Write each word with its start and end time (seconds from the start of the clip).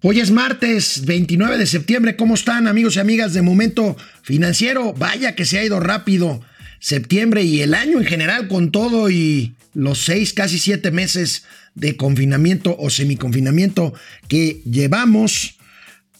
Hoy 0.00 0.20
es 0.20 0.30
martes 0.30 1.06
29 1.06 1.58
de 1.58 1.66
septiembre. 1.66 2.14
¿Cómo 2.14 2.34
están 2.34 2.68
amigos 2.68 2.94
y 2.94 3.00
amigas 3.00 3.34
de 3.34 3.42
Momento 3.42 3.96
Financiero? 4.22 4.92
Vaya 4.92 5.34
que 5.34 5.44
se 5.44 5.58
ha 5.58 5.64
ido 5.64 5.80
rápido 5.80 6.40
septiembre 6.78 7.42
y 7.42 7.62
el 7.62 7.74
año 7.74 7.98
en 7.98 8.04
general 8.04 8.46
con 8.46 8.70
todo 8.70 9.10
y 9.10 9.56
los 9.74 10.04
seis, 10.04 10.32
casi 10.32 10.60
siete 10.60 10.92
meses 10.92 11.46
de 11.74 11.96
confinamiento 11.96 12.76
o 12.78 12.90
semiconfinamiento 12.90 13.92
que 14.28 14.62
llevamos. 14.70 15.58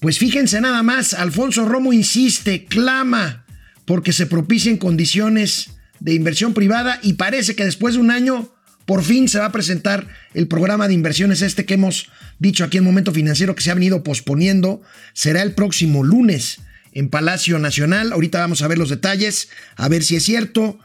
Pues 0.00 0.18
fíjense 0.18 0.60
nada 0.60 0.82
más, 0.82 1.14
Alfonso 1.14 1.64
Romo 1.64 1.92
insiste, 1.92 2.64
clama 2.64 3.46
porque 3.84 4.12
se 4.12 4.26
propicien 4.26 4.76
condiciones 4.76 5.70
de 6.00 6.14
inversión 6.14 6.52
privada 6.52 6.98
y 7.00 7.12
parece 7.12 7.54
que 7.54 7.64
después 7.64 7.94
de 7.94 8.00
un 8.00 8.10
año 8.10 8.52
por 8.88 9.04
fin 9.04 9.28
se 9.28 9.38
va 9.38 9.44
a 9.44 9.52
presentar 9.52 10.08
el 10.32 10.48
programa 10.48 10.88
de 10.88 10.94
inversiones 10.94 11.42
este 11.42 11.66
que 11.66 11.74
hemos 11.74 12.08
dicho 12.38 12.64
aquí 12.64 12.78
en 12.78 12.84
Momento 12.84 13.12
Financiero 13.12 13.54
que 13.54 13.62
se 13.62 13.70
ha 13.70 13.74
venido 13.74 14.02
posponiendo. 14.02 14.80
Será 15.12 15.42
el 15.42 15.52
próximo 15.52 16.02
lunes 16.02 16.62
en 16.94 17.10
Palacio 17.10 17.58
Nacional. 17.58 18.14
Ahorita 18.14 18.40
vamos 18.40 18.62
a 18.62 18.66
ver 18.66 18.78
los 18.78 18.88
detalles, 18.88 19.50
a 19.76 19.90
ver 19.90 20.02
si 20.02 20.16
es 20.16 20.24
cierto. 20.24 20.78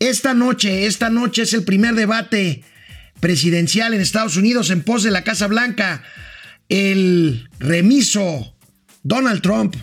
Esta 0.00 0.34
noche, 0.34 0.84
esta 0.84 1.08
noche 1.08 1.44
es 1.44 1.54
el 1.54 1.64
primer 1.64 1.94
debate 1.94 2.62
presidencial 3.20 3.94
en 3.94 4.02
Estados 4.02 4.36
Unidos 4.36 4.68
en 4.68 4.82
pos 4.82 5.02
de 5.02 5.12
la 5.12 5.24
Casa 5.24 5.46
Blanca. 5.46 6.02
El 6.68 7.48
remiso 7.58 8.54
Donald 9.02 9.40
Trump, 9.40 9.76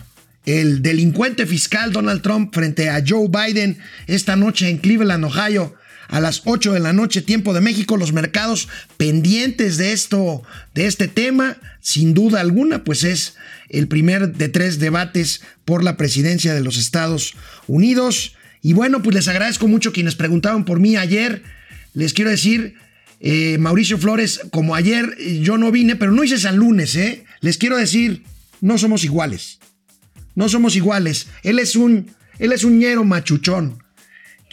el 0.46 0.80
delincuente 0.80 1.44
fiscal 1.44 1.92
Donald 1.92 2.22
Trump 2.22 2.54
frente 2.54 2.88
a 2.88 3.02
Joe 3.04 3.26
Biden 3.28 3.78
esta 4.06 4.36
noche 4.36 4.68
en 4.68 4.78
Cleveland, 4.78 5.24
Ohio 5.24 5.74
a 6.08 6.20
las 6.20 6.42
8 6.44 6.72
de 6.72 6.80
la 6.80 6.92
noche, 6.92 7.22
tiempo 7.22 7.54
de 7.54 7.60
México, 7.60 7.96
los 7.96 8.12
mercados 8.12 8.68
pendientes 8.96 9.76
de 9.76 9.92
esto, 9.92 10.42
de 10.74 10.86
este 10.86 11.08
tema, 11.08 11.56
sin 11.80 12.14
duda 12.14 12.40
alguna, 12.40 12.84
pues 12.84 13.04
es 13.04 13.36
el 13.68 13.88
primer 13.88 14.32
de 14.34 14.48
tres 14.48 14.78
debates 14.78 15.42
por 15.64 15.82
la 15.82 15.96
presidencia 15.96 16.54
de 16.54 16.62
los 16.62 16.76
Estados 16.76 17.34
Unidos. 17.66 18.34
Y 18.62 18.72
bueno, 18.72 19.02
pues 19.02 19.14
les 19.14 19.28
agradezco 19.28 19.68
mucho 19.68 19.92
quienes 19.92 20.14
preguntaban 20.14 20.64
por 20.64 20.80
mí 20.80 20.96
ayer. 20.96 21.42
Les 21.92 22.12
quiero 22.12 22.30
decir, 22.30 22.74
eh, 23.20 23.58
Mauricio 23.58 23.98
Flores, 23.98 24.40
como 24.50 24.74
ayer 24.74 25.16
yo 25.42 25.58
no 25.58 25.70
vine, 25.70 25.96
pero 25.96 26.12
no 26.12 26.24
hice 26.24 26.38
San 26.38 26.56
Lunes, 26.56 26.96
¿eh? 26.96 27.24
Les 27.40 27.58
quiero 27.58 27.76
decir, 27.76 28.22
no 28.60 28.78
somos 28.78 29.04
iguales. 29.04 29.58
No 30.34 30.48
somos 30.48 30.76
iguales. 30.76 31.28
Él 31.42 31.58
es 31.58 31.76
un, 31.76 32.10
él 32.38 32.52
es 32.52 32.64
un 32.64 32.78
ñero 32.78 33.04
machuchón. 33.04 33.83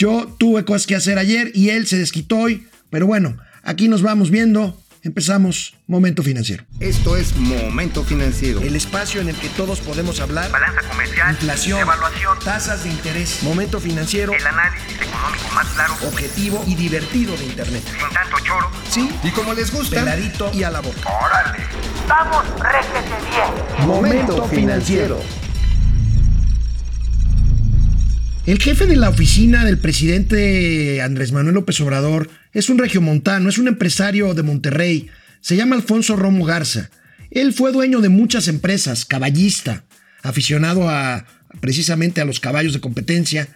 Yo 0.02 0.36
tuve 0.40 0.66
cosas 0.66 0.88
que 0.88 0.96
hacer 0.96 1.20
ayer 1.20 1.52
y 1.54 1.70
él 1.70 1.86
se 1.86 1.96
desquitó 1.96 2.40
hoy, 2.40 2.68
pero 2.90 3.06
bueno, 3.06 3.38
aquí 3.62 3.88
nos 3.88 4.02
vamos 4.02 4.32
viendo. 4.32 4.76
Empezamos 5.04 5.76
Momento 5.86 6.24
Financiero. 6.24 6.64
Esto 6.80 7.18
es 7.18 7.36
Momento 7.36 8.04
Financiero. 8.04 8.62
El 8.62 8.76
espacio 8.76 9.22
en 9.22 9.30
el 9.30 9.36
que 9.36 9.48
todos 9.50 9.80
podemos 9.80 10.20
hablar. 10.20 10.50
Balanza 10.50 10.82
comercial. 10.90 11.30
Inflación. 11.30 11.82
Evaluación. 11.82 12.40
Tasas 12.44 12.84
de 12.84 12.90
interés. 12.90 13.44
Momento 13.44 13.80
Financiero. 13.80 14.34
El 14.34 14.48
análisis 14.48 15.00
económico 15.00 15.54
más 15.54 15.68
claro. 15.68 15.94
Objetivo 16.08 16.64
y 16.66 16.74
divertido 16.74 17.38
de 17.38 17.46
Internet. 17.46 17.84
Sin 17.86 18.10
tanto 18.10 18.38
choro. 18.44 18.72
Sí. 18.90 19.08
Y 19.24 19.30
como 19.30 19.54
les 19.54 19.72
gusta. 19.72 20.00
Peladito 20.00 20.50
y 20.52 20.64
a 20.64 20.72
la 20.72 20.80
boca. 20.80 21.08
¡Órale! 21.08 21.64
¡Vamos, 22.08 22.44
réjete 22.60 23.16
bien! 23.30 23.88
Momento 23.88 24.48
Financiero. 24.48 25.22
El 28.48 28.60
jefe 28.60 28.88
de 28.88 28.96
la 28.96 29.10
oficina 29.10 29.64
del 29.66 29.78
presidente 29.78 31.00
Andrés 31.04 31.32
Manuel 31.32 31.54
López 31.54 31.80
Obrador 31.80 32.28
es 32.54 32.70
un 32.70 32.80
regiomontano, 32.80 33.50
es 33.50 33.60
un 33.60 33.68
empresario 33.68 34.34
de 34.34 34.42
Monterrey. 34.42 35.10
Se 35.42 35.56
llama 35.56 35.76
Alfonso 35.76 36.16
Romo 36.16 36.44
Garza. 36.44 36.90
Él 37.30 37.54
fue 37.54 37.72
dueño 37.72 38.02
de 38.02 38.10
muchas 38.10 38.48
empresas, 38.48 39.06
caballista, 39.06 39.84
aficionado 40.24 40.90
a 40.90 41.28
precisamente 41.60 42.20
a 42.20 42.26
los 42.26 42.40
caballos 42.40 42.74
de 42.74 42.82
competencia. 42.82 43.48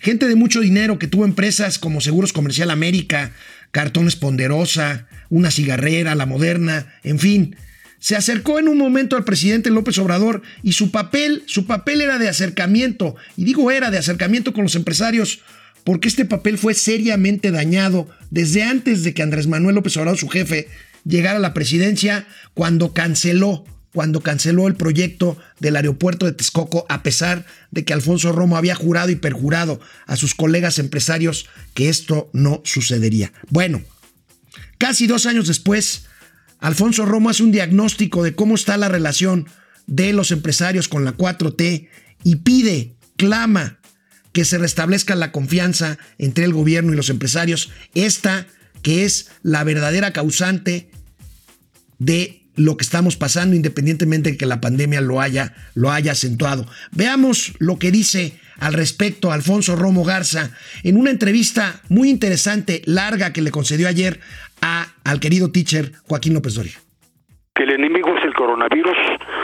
Gente 0.00 0.26
de 0.26 0.34
mucho 0.34 0.60
dinero 0.60 0.98
que 0.98 1.06
tuvo 1.06 1.24
empresas 1.24 1.78
como 1.78 2.00
Seguros 2.00 2.32
Comercial 2.32 2.70
América, 2.70 3.30
Cartones 3.70 4.16
Ponderosa, 4.16 5.06
una 5.30 5.52
cigarrera, 5.52 6.16
la 6.16 6.26
moderna, 6.26 6.92
en 7.04 7.20
fin 7.20 7.56
se 8.04 8.16
acercó 8.16 8.58
en 8.58 8.68
un 8.68 8.76
momento 8.76 9.16
al 9.16 9.24
presidente 9.24 9.70
López 9.70 9.96
Obrador 9.96 10.42
y 10.62 10.74
su 10.74 10.90
papel, 10.90 11.42
su 11.46 11.64
papel 11.64 12.02
era 12.02 12.18
de 12.18 12.28
acercamiento, 12.28 13.16
y 13.34 13.44
digo 13.44 13.70
era 13.70 13.90
de 13.90 13.96
acercamiento 13.96 14.52
con 14.52 14.64
los 14.64 14.74
empresarios, 14.74 15.40
porque 15.84 16.08
este 16.08 16.26
papel 16.26 16.58
fue 16.58 16.74
seriamente 16.74 17.50
dañado 17.50 18.06
desde 18.30 18.62
antes 18.62 19.04
de 19.04 19.14
que 19.14 19.22
Andrés 19.22 19.46
Manuel 19.46 19.76
López 19.76 19.96
Obrador, 19.96 20.18
su 20.18 20.28
jefe, 20.28 20.68
llegara 21.06 21.38
a 21.38 21.40
la 21.40 21.54
presidencia, 21.54 22.26
cuando 22.52 22.92
canceló, 22.92 23.64
cuando 23.94 24.20
canceló 24.20 24.68
el 24.68 24.74
proyecto 24.74 25.38
del 25.58 25.76
aeropuerto 25.76 26.26
de 26.26 26.32
Texcoco, 26.32 26.84
a 26.90 27.02
pesar 27.02 27.46
de 27.70 27.86
que 27.86 27.94
Alfonso 27.94 28.32
Romo 28.32 28.58
había 28.58 28.74
jurado 28.74 29.08
y 29.12 29.16
perjurado 29.16 29.80
a 30.04 30.16
sus 30.16 30.34
colegas 30.34 30.78
empresarios 30.78 31.48
que 31.72 31.88
esto 31.88 32.28
no 32.34 32.60
sucedería. 32.66 33.32
Bueno, 33.48 33.80
casi 34.76 35.06
dos 35.06 35.24
años 35.24 35.48
después, 35.48 36.04
Alfonso 36.64 37.04
Romo 37.04 37.28
hace 37.28 37.42
un 37.42 37.52
diagnóstico 37.52 38.22
de 38.22 38.34
cómo 38.34 38.54
está 38.54 38.78
la 38.78 38.88
relación 38.88 39.46
de 39.86 40.14
los 40.14 40.30
empresarios 40.30 40.88
con 40.88 41.04
la 41.04 41.14
4T 41.14 41.88
y 42.22 42.36
pide, 42.36 42.96
clama 43.18 43.80
que 44.32 44.46
se 44.46 44.56
restablezca 44.56 45.14
la 45.14 45.30
confianza 45.30 45.98
entre 46.16 46.46
el 46.46 46.54
gobierno 46.54 46.94
y 46.94 46.96
los 46.96 47.10
empresarios, 47.10 47.70
esta 47.94 48.46
que 48.80 49.04
es 49.04 49.30
la 49.42 49.62
verdadera 49.62 50.14
causante 50.14 50.90
de 51.98 52.46
lo 52.56 52.78
que 52.78 52.84
estamos 52.84 53.16
pasando, 53.16 53.54
independientemente 53.54 54.30
de 54.30 54.36
que 54.38 54.46
la 54.46 54.62
pandemia 54.62 55.02
lo 55.02 55.20
haya, 55.20 55.54
lo 55.74 55.92
haya 55.92 56.12
acentuado. 56.12 56.66
Veamos 56.92 57.52
lo 57.58 57.78
que 57.78 57.90
dice 57.90 58.38
al 58.58 58.72
respecto 58.72 59.32
Alfonso 59.32 59.76
Romo 59.76 60.02
Garza 60.02 60.50
en 60.82 60.96
una 60.96 61.10
entrevista 61.10 61.82
muy 61.90 62.08
interesante, 62.08 62.80
larga, 62.86 63.34
que 63.34 63.42
le 63.42 63.50
concedió 63.50 63.86
ayer 63.86 64.20
al 65.04 65.20
querido 65.20 65.50
teacher 65.50 65.92
Joaquín 66.08 66.34
López 66.34 66.54
Doria. 66.54 66.72
Que 67.54 67.64
el 67.64 67.72
enemigo 67.72 68.16
es 68.16 68.24
el 68.24 68.34
coronavirus 68.34 68.96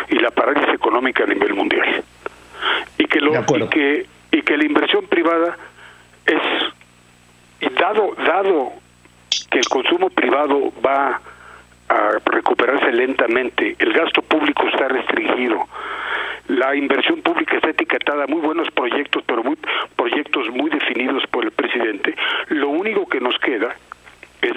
y 0.08 0.16
la 0.16 0.30
parálisis 0.30 0.74
económica 0.74 1.24
a 1.24 1.26
nivel 1.26 1.54
mundial. 1.54 2.02
Y 2.98 3.04
que, 3.04 3.20
lo, 3.20 3.32
y 3.32 3.68
que, 3.68 4.06
y 4.32 4.42
que 4.42 4.56
la 4.56 4.64
inversión 4.64 5.06
privada 5.06 5.56
es, 6.26 7.74
dado, 7.78 8.14
dado 8.26 8.72
que 9.50 9.58
el 9.58 9.68
consumo 9.68 10.10
privado 10.10 10.72
va 10.84 11.20
a 11.88 12.10
recuperarse 12.24 12.92
lentamente, 12.92 13.76
el 13.78 13.92
gasto 13.92 14.22
público 14.22 14.68
está 14.68 14.88
restringido, 14.88 15.66
la 16.48 16.74
inversión 16.76 17.20
pública 17.22 17.56
está 17.56 17.70
etiquetada, 17.70 18.26
muy 18.26 18.40
buenos 18.40 18.70
proyectos, 18.70 19.24
pero 19.26 19.42
muy 19.42 19.56
proyectos 19.96 20.48
muy 20.50 20.70
definidos 20.70 21.24
por 21.30 21.44
el 21.44 21.50
presidente, 21.50 22.14
lo 22.48 22.68
único 22.68 23.06
que 23.06 23.20
nos 23.20 23.36
queda 23.38 23.74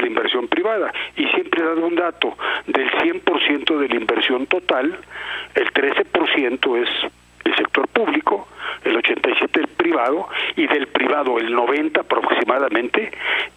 la 0.03 0.09
inversión 0.09 0.47
privada. 0.47 0.93
Y 1.15 1.25
siempre 1.27 1.61
he 1.61 1.65
dado 1.65 1.85
un 1.85 1.95
dato, 1.95 2.35
del 2.67 2.89
100% 2.91 3.77
de 3.79 3.89
la 3.89 3.95
inversión 3.95 4.45
total, 4.47 4.97
el 5.55 5.73
13% 5.73 6.81
es 6.81 6.89
el 7.45 7.55
sector 7.55 7.87
público, 7.89 8.47
el 8.83 8.95
87 8.97 9.59
el 9.59 9.67
privado 9.67 10.27
y 10.55 10.67
del 10.67 10.87
privado 10.87 11.37
el 11.37 11.53
90 11.53 12.01
aproximadamente 12.01 13.11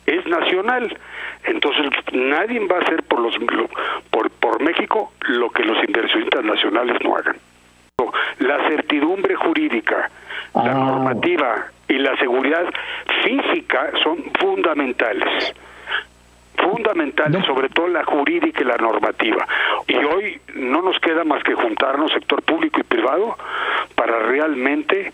es 0.06 0.26
nacional. 0.26 0.96
Entonces 1.44 1.90
nadie 2.12 2.58
va 2.66 2.78
a 2.78 2.80
hacer 2.80 3.02
por 3.04 3.20
los 3.20 3.36
por, 4.10 4.30
por 4.30 4.60
México 4.62 5.12
lo 5.28 5.50
que 5.50 5.64
los 5.64 5.82
inversionistas 5.84 6.44
nacionales 6.44 6.96
no 7.04 7.16
hagan. 7.16 7.36
La 8.38 8.68
certidumbre 8.68 9.34
jurídica, 9.34 10.10
la 10.54 10.74
normativa 10.74 11.66
y 11.88 11.94
la 11.94 12.16
seguridad 12.18 12.64
física 13.24 13.92
son 14.02 14.22
fundamentales 14.38 15.54
fundamentales, 16.70 17.44
sobre 17.46 17.68
todo 17.68 17.88
la 17.88 18.04
jurídica 18.04 18.62
y 18.62 18.64
la 18.64 18.76
normativa. 18.76 19.46
Y 19.86 19.96
hoy 19.96 20.40
no 20.54 20.82
nos 20.82 20.98
queda 21.00 21.24
más 21.24 21.42
que 21.42 21.54
juntarnos, 21.54 22.12
sector 22.12 22.42
público 22.42 22.80
y 22.80 22.84
privado, 22.84 23.36
para 23.94 24.18
realmente 24.20 25.12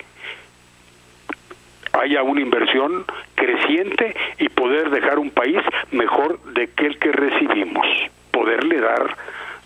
haya 1.92 2.22
una 2.22 2.40
inversión 2.40 3.04
creciente 3.34 4.14
y 4.38 4.48
poder 4.48 4.90
dejar 4.90 5.18
un 5.18 5.30
país 5.30 5.60
mejor 5.90 6.40
de 6.54 6.68
que 6.68 6.86
el 6.86 6.98
que 6.98 7.12
recibimos, 7.12 7.86
poderle 8.30 8.80
dar 8.80 9.16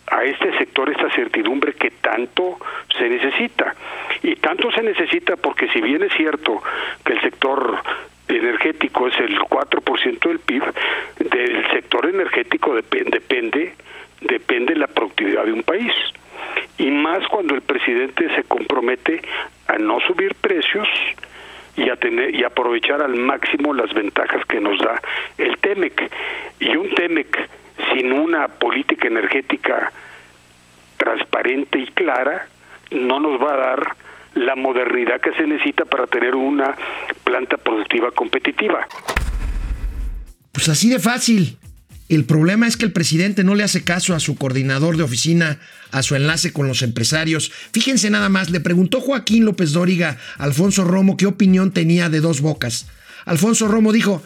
a 0.08 0.24
este 0.24 0.56
sector 0.58 0.90
esta 0.90 1.10
certidumbre 1.10 1.74
que 1.74 1.90
tanto 1.90 2.58
se 2.96 3.08
necesita. 3.08 3.74
Y 4.22 4.36
tanto 4.36 4.70
se 4.72 4.82
necesita 4.82 5.36
porque 5.36 5.68
si 5.68 5.80
bien 5.80 6.02
es 6.02 6.12
cierto 6.14 6.62
que 7.04 7.12
el 7.14 7.20
sector 7.20 7.80
energético 8.28 9.08
es 9.08 9.18
el 9.20 9.38
4% 9.38 10.28
del 10.28 10.38
PIB, 10.40 10.62
del 11.18 11.70
sector 11.70 12.06
energético 12.06 12.74
depende, 12.74 13.10
depende, 13.10 13.74
depende 14.20 14.74
la 14.74 14.86
productividad 14.86 15.44
de 15.44 15.52
un 15.52 15.62
país. 15.62 15.92
Y 16.78 16.90
más 16.90 17.26
cuando 17.28 17.54
el 17.54 17.62
presidente 17.62 18.34
se 18.34 18.44
compromete 18.44 19.22
a 19.68 19.78
no 19.78 20.00
subir 20.00 20.34
precios 20.36 20.88
y 21.76 21.88
a 21.90 21.96
tener 21.96 22.34
y 22.34 22.42
aprovechar 22.44 23.02
al 23.02 23.14
máximo 23.16 23.74
las 23.74 23.92
ventajas 23.92 24.44
que 24.46 24.60
nos 24.60 24.78
da 24.78 25.00
el 25.38 25.56
TEMEC. 25.58 26.10
Y 26.60 26.76
un 26.76 26.90
TEMEC 26.90 27.48
sin 27.92 28.12
una 28.12 28.48
política 28.48 29.08
energética 29.08 29.92
transparente 30.96 31.78
y 31.78 31.86
clara 31.88 32.46
no 32.90 33.20
nos 33.20 33.40
va 33.40 33.54
a 33.54 33.56
dar 33.56 33.96
la 34.34 34.54
modernidad 34.54 35.20
que 35.20 35.32
se 35.32 35.46
necesita 35.46 35.84
para 35.84 36.06
tener 36.06 36.34
una 36.34 36.74
planta 37.24 37.56
productiva 37.56 38.10
competitiva. 38.10 38.86
Pues 40.66 40.78
así 40.78 40.88
de 40.88 40.98
fácil. 40.98 41.58
El 42.08 42.24
problema 42.24 42.66
es 42.66 42.76
que 42.76 42.84
el 42.84 42.90
presidente 42.90 43.44
no 43.44 43.54
le 43.54 43.62
hace 43.62 43.84
caso 43.84 44.16
a 44.16 44.18
su 44.18 44.34
coordinador 44.34 44.96
de 44.96 45.04
oficina, 45.04 45.60
a 45.92 46.02
su 46.02 46.16
enlace 46.16 46.52
con 46.52 46.66
los 46.66 46.82
empresarios. 46.82 47.52
Fíjense 47.72 48.10
nada 48.10 48.28
más, 48.30 48.50
le 48.50 48.58
preguntó 48.58 49.00
Joaquín 49.00 49.44
López 49.44 49.70
Dóriga 49.70 50.18
a 50.36 50.42
Alfonso 50.42 50.82
Romo 50.82 51.16
qué 51.16 51.26
opinión 51.26 51.70
tenía 51.70 52.08
de 52.08 52.18
dos 52.18 52.40
bocas. 52.40 52.86
Alfonso 53.26 53.68
Romo 53.68 53.92
dijo, 53.92 54.24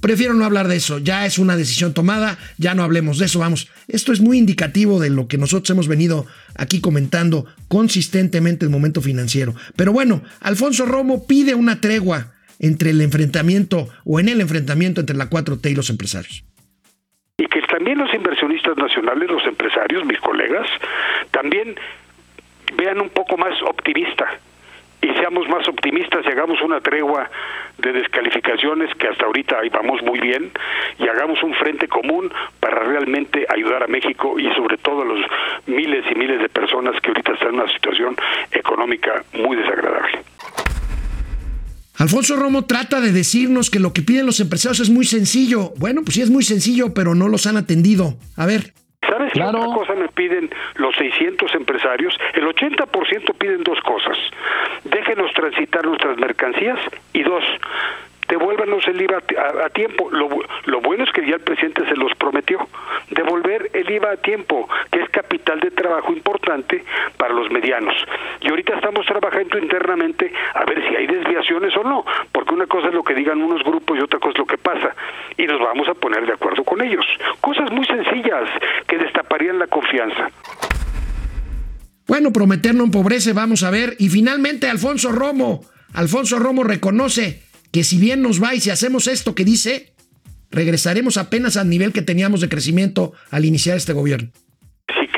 prefiero 0.00 0.34
no 0.34 0.44
hablar 0.44 0.68
de 0.68 0.76
eso, 0.76 0.98
ya 0.98 1.24
es 1.24 1.38
una 1.38 1.56
decisión 1.56 1.94
tomada, 1.94 2.36
ya 2.58 2.74
no 2.74 2.82
hablemos 2.82 3.16
de 3.16 3.24
eso, 3.24 3.38
vamos. 3.38 3.68
Esto 3.88 4.12
es 4.12 4.20
muy 4.20 4.36
indicativo 4.36 5.00
de 5.00 5.08
lo 5.08 5.26
que 5.26 5.38
nosotros 5.38 5.70
hemos 5.70 5.88
venido 5.88 6.26
aquí 6.54 6.80
comentando 6.80 7.46
consistentemente 7.68 8.66
el 8.66 8.70
momento 8.70 9.00
financiero. 9.00 9.54
Pero 9.74 9.94
bueno, 9.94 10.22
Alfonso 10.40 10.84
Romo 10.84 11.26
pide 11.26 11.54
una 11.54 11.80
tregua 11.80 12.34
entre 12.58 12.90
el 12.90 13.00
enfrentamiento 13.00 13.88
o 14.04 14.20
en 14.20 14.28
el 14.28 14.40
enfrentamiento 14.40 15.00
entre 15.00 15.16
la 15.16 15.30
4T 15.30 15.70
y 15.70 15.74
los 15.74 15.90
empresarios 15.90 16.44
y 17.40 17.46
que 17.46 17.62
también 17.62 17.98
los 17.98 18.12
inversionistas 18.12 18.76
nacionales, 18.76 19.30
los 19.30 19.46
empresarios, 19.46 20.04
mis 20.04 20.18
colegas, 20.18 20.68
también 21.30 21.76
vean 22.74 23.00
un 23.00 23.10
poco 23.10 23.36
más 23.36 23.54
optimista 23.62 24.26
y 25.00 25.06
seamos 25.14 25.48
más 25.48 25.66
optimistas 25.68 26.26
y 26.26 26.28
hagamos 26.28 26.60
una 26.62 26.80
tregua 26.80 27.30
de 27.78 27.92
descalificaciones 27.92 28.92
que 28.96 29.06
hasta 29.06 29.26
ahorita 29.26 29.60
ahí 29.60 29.68
vamos 29.68 30.02
muy 30.02 30.18
bien 30.18 30.50
y 30.98 31.06
hagamos 31.06 31.40
un 31.44 31.54
frente 31.54 31.86
común 31.86 32.28
para 32.58 32.80
realmente 32.80 33.46
ayudar 33.48 33.84
a 33.84 33.86
México 33.86 34.38
y 34.40 34.52
sobre 34.54 34.76
todo 34.78 35.02
a 35.02 35.04
los 35.04 35.20
miles 35.66 36.04
y 36.10 36.16
miles 36.16 36.40
de 36.40 36.48
personas 36.48 37.00
que 37.00 37.10
ahorita 37.10 37.34
están 37.34 37.50
en 37.50 37.60
una 37.60 37.72
situación 37.72 38.16
económica 38.50 39.22
muy 39.34 39.56
desagradable. 39.56 39.87
Alfonso 41.98 42.36
Romo 42.36 42.64
trata 42.64 43.00
de 43.00 43.10
decirnos 43.10 43.70
que 43.70 43.80
lo 43.80 43.92
que 43.92 44.02
piden 44.02 44.24
los 44.24 44.38
empresarios 44.38 44.78
es 44.78 44.88
muy 44.88 45.04
sencillo. 45.04 45.72
Bueno, 45.78 46.02
pues 46.04 46.14
sí 46.14 46.22
es 46.22 46.30
muy 46.30 46.44
sencillo, 46.44 46.94
pero 46.94 47.16
no 47.16 47.26
los 47.26 47.48
han 47.48 47.56
atendido. 47.56 48.14
A 48.36 48.46
ver. 48.46 48.72
¿Sabes 49.02 49.32
qué 49.32 49.42
otra 49.42 49.64
cosa 49.74 49.94
me 49.94 50.08
piden 50.08 50.48
los 50.76 50.94
600 50.94 51.52
empresarios? 51.56 52.16
El 52.34 52.44
80% 52.44 53.34
piden 53.36 53.64
dos 53.64 53.80
cosas. 53.80 54.16
Déjenos 54.84 55.32
transitar 55.34 55.84
nuestras 55.84 56.16
mercancías 56.18 56.78
y 57.14 57.22
dos, 57.24 57.42
devuélvanos 58.28 58.86
el 58.86 59.00
IVA 59.00 59.22
a, 59.64 59.70
tiempo. 59.70 60.10
Lo, 60.10 60.28
lo, 60.66 60.80
bueno 60.80 61.04
es 61.04 61.12
que 61.12 61.26
ya 61.26 61.36
el 61.36 61.40
presidente 61.40 61.84
se 61.86 61.96
los 61.96 62.14
prometió, 62.14 62.58
devolver 63.10 63.70
el 63.72 63.90
IVA 63.90 64.12
a 64.12 64.16
tiempo, 64.16 64.68
que 64.92 65.00
es 65.00 65.08
capital 65.10 65.60
de 65.60 65.70
trabajo 65.70 66.12
importante 66.12 66.84
para 67.16 67.32
los 67.32 67.50
medianos. 67.50 67.94
Y 68.40 68.50
ahorita 68.50 68.74
estamos 68.74 69.06
trabajando 69.06 69.58
internamente 69.58 70.32
a 70.54 70.64
ver 70.64 70.86
si 70.88 70.94
hay 70.94 71.06
o 71.76 71.84
no, 71.84 72.04
porque 72.32 72.54
una 72.54 72.66
cosa 72.66 72.88
es 72.88 72.94
lo 72.94 73.02
que 73.02 73.14
digan 73.14 73.40
unos 73.40 73.62
grupos 73.62 73.98
y 73.98 74.02
otra 74.02 74.18
cosa 74.18 74.32
es 74.32 74.38
lo 74.38 74.46
que 74.46 74.58
pasa. 74.58 74.94
Y 75.36 75.46
nos 75.46 75.60
vamos 75.60 75.88
a 75.88 75.94
poner 75.94 76.26
de 76.26 76.32
acuerdo 76.32 76.64
con 76.64 76.82
ellos. 76.82 77.04
Cosas 77.40 77.70
muy 77.70 77.84
sencillas 77.86 78.48
que 78.86 78.98
destaparían 78.98 79.58
la 79.58 79.66
confianza. 79.66 80.30
Bueno, 82.06 82.32
prometer 82.32 82.74
no 82.74 82.84
empobrece, 82.84 83.32
vamos 83.32 83.62
a 83.62 83.70
ver. 83.70 83.94
Y 83.98 84.08
finalmente, 84.08 84.68
Alfonso 84.68 85.12
Romo. 85.12 85.60
Alfonso 85.92 86.38
Romo 86.38 86.64
reconoce 86.64 87.42
que 87.72 87.84
si 87.84 87.98
bien 87.98 88.22
nos 88.22 88.42
va 88.42 88.54
y 88.54 88.60
si 88.60 88.70
hacemos 88.70 89.06
esto 89.06 89.34
que 89.34 89.44
dice, 89.44 89.92
regresaremos 90.50 91.16
apenas 91.16 91.56
al 91.56 91.68
nivel 91.68 91.92
que 91.92 92.02
teníamos 92.02 92.40
de 92.40 92.48
crecimiento 92.48 93.12
al 93.30 93.44
iniciar 93.44 93.76
este 93.76 93.92
gobierno. 93.92 94.30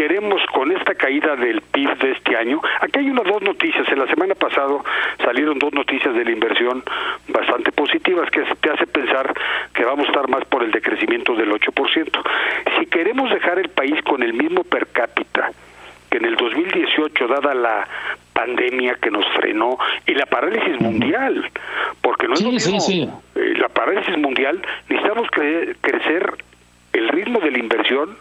Queremos 0.01 0.41
con 0.55 0.73
esta 0.73 0.95
caída 0.95 1.37
del 1.37 1.61
PIB 1.61 1.99
de 1.99 2.13
este 2.13 2.35
año, 2.35 2.59
aquí 2.81 3.01
hay 3.01 3.11
unas 3.11 3.27
dos 3.27 3.43
noticias. 3.43 3.87
En 3.87 3.99
la 3.99 4.07
semana 4.07 4.35
pasada 4.35 4.79
salieron 5.23 5.59
dos 5.59 5.75
noticias 5.75 6.15
de 6.15 6.25
la 6.25 6.31
inversión 6.31 6.83
bastante 7.29 7.71
positivas 7.71 8.31
que 8.31 8.41
te 8.63 8.71
hace 8.71 8.87
pensar 8.87 9.35
que 9.75 9.85
vamos 9.85 10.07
a 10.07 10.11
estar 10.11 10.27
más 10.31 10.47
por 10.47 10.65
el 10.65 10.71
decrecimiento 10.71 11.35
del 11.35 11.53
8%. 11.53 12.23
Si 12.79 12.87
queremos 12.87 13.29
dejar 13.29 13.59
el 13.59 13.69
país 13.69 14.01
con 14.05 14.23
el 14.23 14.33
mismo 14.33 14.65
per 14.65 14.87
cápita 14.87 15.53
que 16.11 16.17
en 16.17 16.25
el 16.25 16.37
2018, 16.37 17.27
dada 17.29 17.53
la 17.53 17.87
pandemia 18.33 18.95
que 18.95 19.11
nos 19.11 19.27
frenó 19.35 19.77
y 20.07 20.15
la 20.15 20.25
parálisis 20.25 20.81
mundial, 20.81 21.47
porque 22.01 22.27
no 22.27 22.33
es 22.33 22.43
lo 22.43 22.53
mismo, 22.53 23.23
eh, 23.35 23.53
la 23.59 23.69
parálisis 23.69 24.17
mundial, 24.17 24.63
necesitamos 24.89 25.29
crecer 25.31 26.43
el 26.95 27.07
ritmo 27.11 27.39
de 27.41 27.51
la 27.51 27.59
inversión 27.59 28.17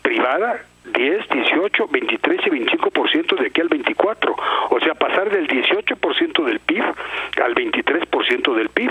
privada 0.00 0.60
10, 0.84 1.28
18, 1.30 1.88
23 1.88 2.40
y 2.46 2.50
25% 2.50 3.40
de 3.40 3.46
aquí 3.46 3.60
al 3.60 3.68
24. 3.68 4.36
O 4.70 4.80
sea, 4.80 4.94
pasar 4.94 5.30
del 5.30 5.48
18% 5.48 6.44
del 6.44 6.60
PIB 6.60 6.82
al 6.82 7.54
23% 7.54 8.54
del 8.56 8.68
PIB. 8.68 8.90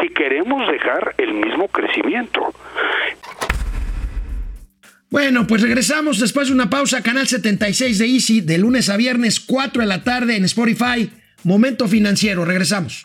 Si 0.00 0.08
queremos 0.10 0.70
dejar 0.70 1.14
el 1.18 1.34
mismo 1.34 1.68
crecimiento. 1.68 2.52
Bueno, 5.10 5.46
pues 5.46 5.60
regresamos 5.60 6.18
después 6.18 6.48
de 6.48 6.54
una 6.54 6.70
pausa. 6.70 7.02
Canal 7.02 7.28
76 7.28 7.98
de 7.98 8.06
Easy, 8.06 8.40
de 8.40 8.56
lunes 8.56 8.88
a 8.88 8.96
viernes, 8.96 9.40
4 9.40 9.82
de 9.82 9.86
la 9.86 10.02
tarde 10.02 10.36
en 10.36 10.44
Spotify. 10.44 11.10
Momento 11.44 11.86
financiero. 11.86 12.46
Regresamos. 12.46 13.02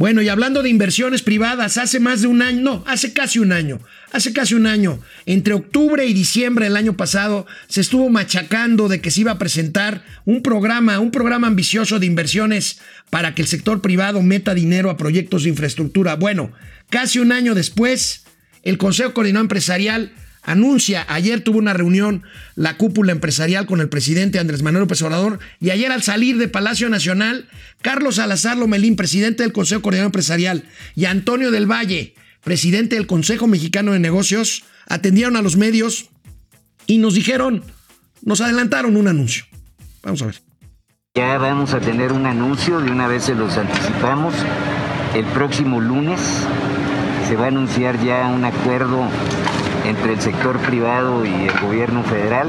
Bueno, 0.00 0.22
y 0.22 0.30
hablando 0.30 0.62
de 0.62 0.70
inversiones 0.70 1.20
privadas, 1.20 1.76
hace 1.76 2.00
más 2.00 2.22
de 2.22 2.26
un 2.26 2.40
año, 2.40 2.62
no, 2.62 2.84
hace 2.86 3.12
casi 3.12 3.38
un 3.38 3.52
año, 3.52 3.80
hace 4.12 4.32
casi 4.32 4.54
un 4.54 4.66
año, 4.66 4.98
entre 5.26 5.52
octubre 5.52 6.06
y 6.06 6.14
diciembre 6.14 6.64
del 6.64 6.78
año 6.78 6.96
pasado, 6.96 7.46
se 7.68 7.82
estuvo 7.82 8.08
machacando 8.08 8.88
de 8.88 9.02
que 9.02 9.10
se 9.10 9.20
iba 9.20 9.32
a 9.32 9.38
presentar 9.38 10.02
un 10.24 10.40
programa, 10.40 11.00
un 11.00 11.10
programa 11.10 11.48
ambicioso 11.48 11.98
de 11.98 12.06
inversiones 12.06 12.78
para 13.10 13.34
que 13.34 13.42
el 13.42 13.48
sector 13.48 13.82
privado 13.82 14.22
meta 14.22 14.54
dinero 14.54 14.88
a 14.88 14.96
proyectos 14.96 15.42
de 15.42 15.50
infraestructura. 15.50 16.16
Bueno, 16.16 16.50
casi 16.88 17.18
un 17.18 17.30
año 17.30 17.54
después, 17.54 18.24
el 18.62 18.78
Consejo 18.78 19.12
Coordinador 19.12 19.44
Empresarial 19.44 20.12
anuncia, 20.42 21.04
ayer 21.08 21.42
tuvo 21.42 21.58
una 21.58 21.72
reunión 21.72 22.22
la 22.54 22.76
cúpula 22.76 23.12
empresarial 23.12 23.66
con 23.66 23.80
el 23.80 23.88
presidente 23.88 24.38
Andrés 24.38 24.62
Manuel 24.62 24.82
López 24.82 25.02
Obrador 25.02 25.38
y 25.60 25.70
ayer 25.70 25.92
al 25.92 26.02
salir 26.02 26.38
de 26.38 26.48
Palacio 26.48 26.88
Nacional, 26.88 27.48
Carlos 27.82 28.16
Salazar 28.16 28.56
Lomelín, 28.56 28.96
presidente 28.96 29.42
del 29.42 29.52
Consejo 29.52 29.82
Coordinador 29.82 30.08
Empresarial, 30.08 30.64
y 30.94 31.04
Antonio 31.04 31.50
del 31.50 31.70
Valle, 31.70 32.14
presidente 32.42 32.96
del 32.96 33.06
Consejo 33.06 33.46
Mexicano 33.46 33.92
de 33.92 33.98
Negocios, 33.98 34.64
atendieron 34.86 35.36
a 35.36 35.42
los 35.42 35.56
medios 35.56 36.08
y 36.86 36.98
nos 36.98 37.14
dijeron, 37.14 37.62
nos 38.22 38.40
adelantaron 38.40 38.96
un 38.96 39.08
anuncio. 39.08 39.44
Vamos 40.02 40.22
a 40.22 40.26
ver. 40.26 40.42
Ya 41.14 41.38
vamos 41.38 41.74
a 41.74 41.80
tener 41.80 42.12
un 42.12 42.24
anuncio, 42.24 42.80
de 42.80 42.90
una 42.90 43.08
vez 43.08 43.24
se 43.24 43.34
los 43.34 43.56
anticipamos. 43.56 44.34
El 45.14 45.24
próximo 45.26 45.80
lunes 45.80 46.20
se 47.28 47.36
va 47.36 47.46
a 47.46 47.48
anunciar 47.48 48.02
ya 48.04 48.28
un 48.28 48.44
acuerdo 48.44 49.08
entre 49.90 50.12
el 50.12 50.20
sector 50.20 50.56
privado 50.58 51.24
y 51.24 51.48
el 51.48 51.60
gobierno 51.60 52.02
federal 52.04 52.48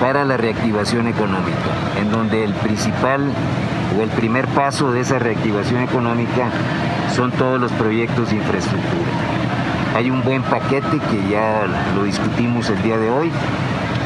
para 0.00 0.24
la 0.24 0.36
reactivación 0.36 1.08
económica, 1.08 1.58
en 2.00 2.10
donde 2.10 2.44
el 2.44 2.54
principal 2.54 3.20
o 3.98 4.02
el 4.02 4.08
primer 4.10 4.46
paso 4.48 4.92
de 4.92 5.00
esa 5.00 5.18
reactivación 5.18 5.82
económica 5.82 6.48
son 7.14 7.32
todos 7.32 7.60
los 7.60 7.72
proyectos 7.72 8.30
de 8.30 8.36
infraestructura. 8.36 9.10
Hay 9.96 10.10
un 10.10 10.22
buen 10.22 10.42
paquete 10.42 11.00
que 11.10 11.28
ya 11.28 11.66
lo 11.96 12.04
discutimos 12.04 12.70
el 12.70 12.80
día 12.82 12.96
de 12.96 13.10
hoy 13.10 13.30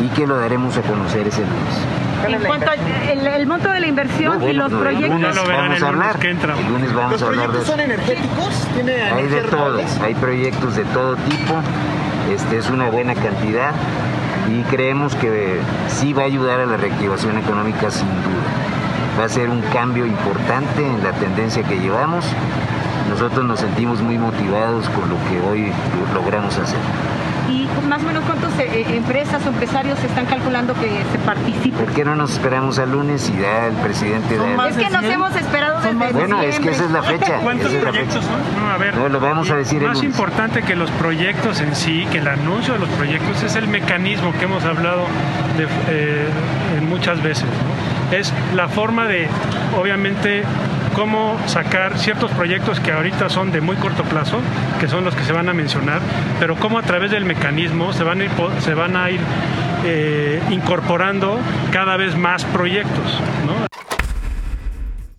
y 0.03 0.09
que 0.09 0.27
lo 0.27 0.39
daremos 0.39 0.77
a 0.79 0.83
conocer 0.83 1.29
ese 1.29 1.43
lunes. 1.43 2.05
En 2.27 2.43
cuanto 2.47 2.71
al 2.71 3.47
monto 3.47 3.71
de 3.71 3.81
la 3.81 3.87
inversión 3.87 4.43
y 4.43 4.55
los 4.55 4.73
proyectos. 4.73 5.21
vamos 5.47 5.83
a 5.83 5.89
hablar. 5.89 6.19
El 6.25 6.73
lunes 6.73 6.95
vamos 6.95 7.23
a 7.23 7.27
hablar 7.27 7.53
de 7.53 7.59
eso. 7.59 7.67
son 7.67 7.81
energéticos? 7.81 8.67
¿Tiene 8.75 9.03
hay 9.03 9.27
de 9.27 9.43
todo, 9.43 9.79
hay 10.03 10.15
proyectos 10.15 10.77
de 10.77 10.85
todo 10.87 11.17
tipo 11.17 11.63
este, 12.35 12.59
es 12.59 12.69
una 12.71 12.91
buena 12.91 13.15
cantidad 13.15 13.73
y 14.51 14.63
creemos 14.65 15.15
que 15.15 15.61
sí 15.89 16.13
va 16.13 16.23
a 16.23 16.27
ayudar 16.27 16.61
a 16.61 16.67
la 16.67 16.77
reactivación 16.77 17.39
económica 17.39 17.91
sin 17.91 18.09
duda. 18.09 18.45
Va 19.19 19.25
a 19.25 19.29
ser 19.29 19.49
un 19.49 19.63
cambio 19.73 20.05
importante 20.05 20.85
en 20.85 21.03
la 21.03 21.13
tendencia 21.13 21.63
que 21.63 21.79
llevamos. 21.79 22.25
Nosotros 23.09 23.45
nos 23.45 23.61
sentimos 23.61 24.03
muy 24.03 24.19
motivados 24.19 24.89
con 24.91 25.09
lo 25.09 25.17
que 25.29 25.41
hoy 25.49 25.73
logramos 26.13 26.59
hacer. 26.59 26.79
¿Y 27.49 27.69
más 27.89 28.03
o 28.03 28.07
menos 28.07 28.25
cuántas 28.25 28.59
eh, 28.59 28.69
eh, 28.73 28.97
empresas 28.97 29.45
o 29.45 29.49
empresarios 29.51 30.03
están 30.03 30.27
calculando 30.27 30.75
que 30.75 30.89
se 31.13 31.19
participen? 31.19 31.85
¿Por 31.85 31.93
qué 31.93 32.05
no 32.05 32.15
nos 32.15 32.33
esperamos 32.33 32.79
al 32.79 32.93
lunes 32.93 33.31
y 33.31 33.41
ya 33.41 33.67
el 33.67 33.75
presidente 33.75 34.37
da 34.37 34.69
Es 34.69 34.77
que 34.77 34.91
nos 34.91 35.05
hemos 35.05 35.37
esperado 35.37 35.81
desde 35.81 36.13
Bueno, 36.13 36.41
es 36.41 36.59
que 36.59 36.71
esa 36.71 36.85
es 36.85 36.91
la 36.91 37.03
fecha. 37.03 37.39
¿Cuántos 37.43 37.73
proyectos 37.73 38.25
son? 38.25 38.41
No, 38.57 38.71
a 38.71 38.79
ver. 38.79 38.97
No, 38.97 39.09
lo 39.09 39.21
vamos 39.21 39.51
a 39.51 39.57
decir 39.57 39.83
el 39.83 39.89
Más 39.89 40.03
importante 40.03 40.63
que 40.63 40.75
los 40.75 40.91
proyectos 40.93 41.61
en 41.61 41.75
sí, 41.75 42.07
que 42.11 42.19
el 42.19 42.29
anuncio 42.29 42.75
de 42.75 42.81
los 42.81 42.89
proyectos, 42.91 43.43
es 43.43 43.57
el 43.57 43.69
mecanismo 43.69 44.33
que 44.33 44.45
hemos 44.45 44.65
hablado 44.65 45.07
de, 45.57 45.65
eh, 45.89 46.29
muchas 46.89 47.23
veces. 47.23 47.47
Es 48.11 48.33
la 48.55 48.69
forma 48.69 49.07
de, 49.07 49.29
obviamente, 49.79 50.45
cómo 50.95 51.39
sacar 51.49 51.99
ciertos 51.99 52.31
proyectos 52.31 52.81
que 52.81 52.93
ahorita 52.93 53.29
son 53.29 53.53
de 53.53 53.61
muy 53.61 53.77
corto 53.77 54.05
plazo, 54.05 54.41
que 54.81 54.89
son 54.89 55.05
los 55.05 55.15
que 55.15 55.25
se 55.25 55.33
van 55.33 55.49
a 55.49 55.53
mencionar, 55.53 56.01
pero 56.39 56.57
cómo 56.57 56.79
a 56.79 56.83
través 56.83 57.11
del 57.11 57.25
mecanismo 57.25 57.93
se 57.93 58.05
van 58.05 58.21
a 58.97 59.11
ir, 59.11 59.21
eh, 59.85 60.41
incorporando 60.51 61.39
cada 61.73 61.97
vez 61.97 62.17
más 62.17 62.45
proyectos. 62.45 63.21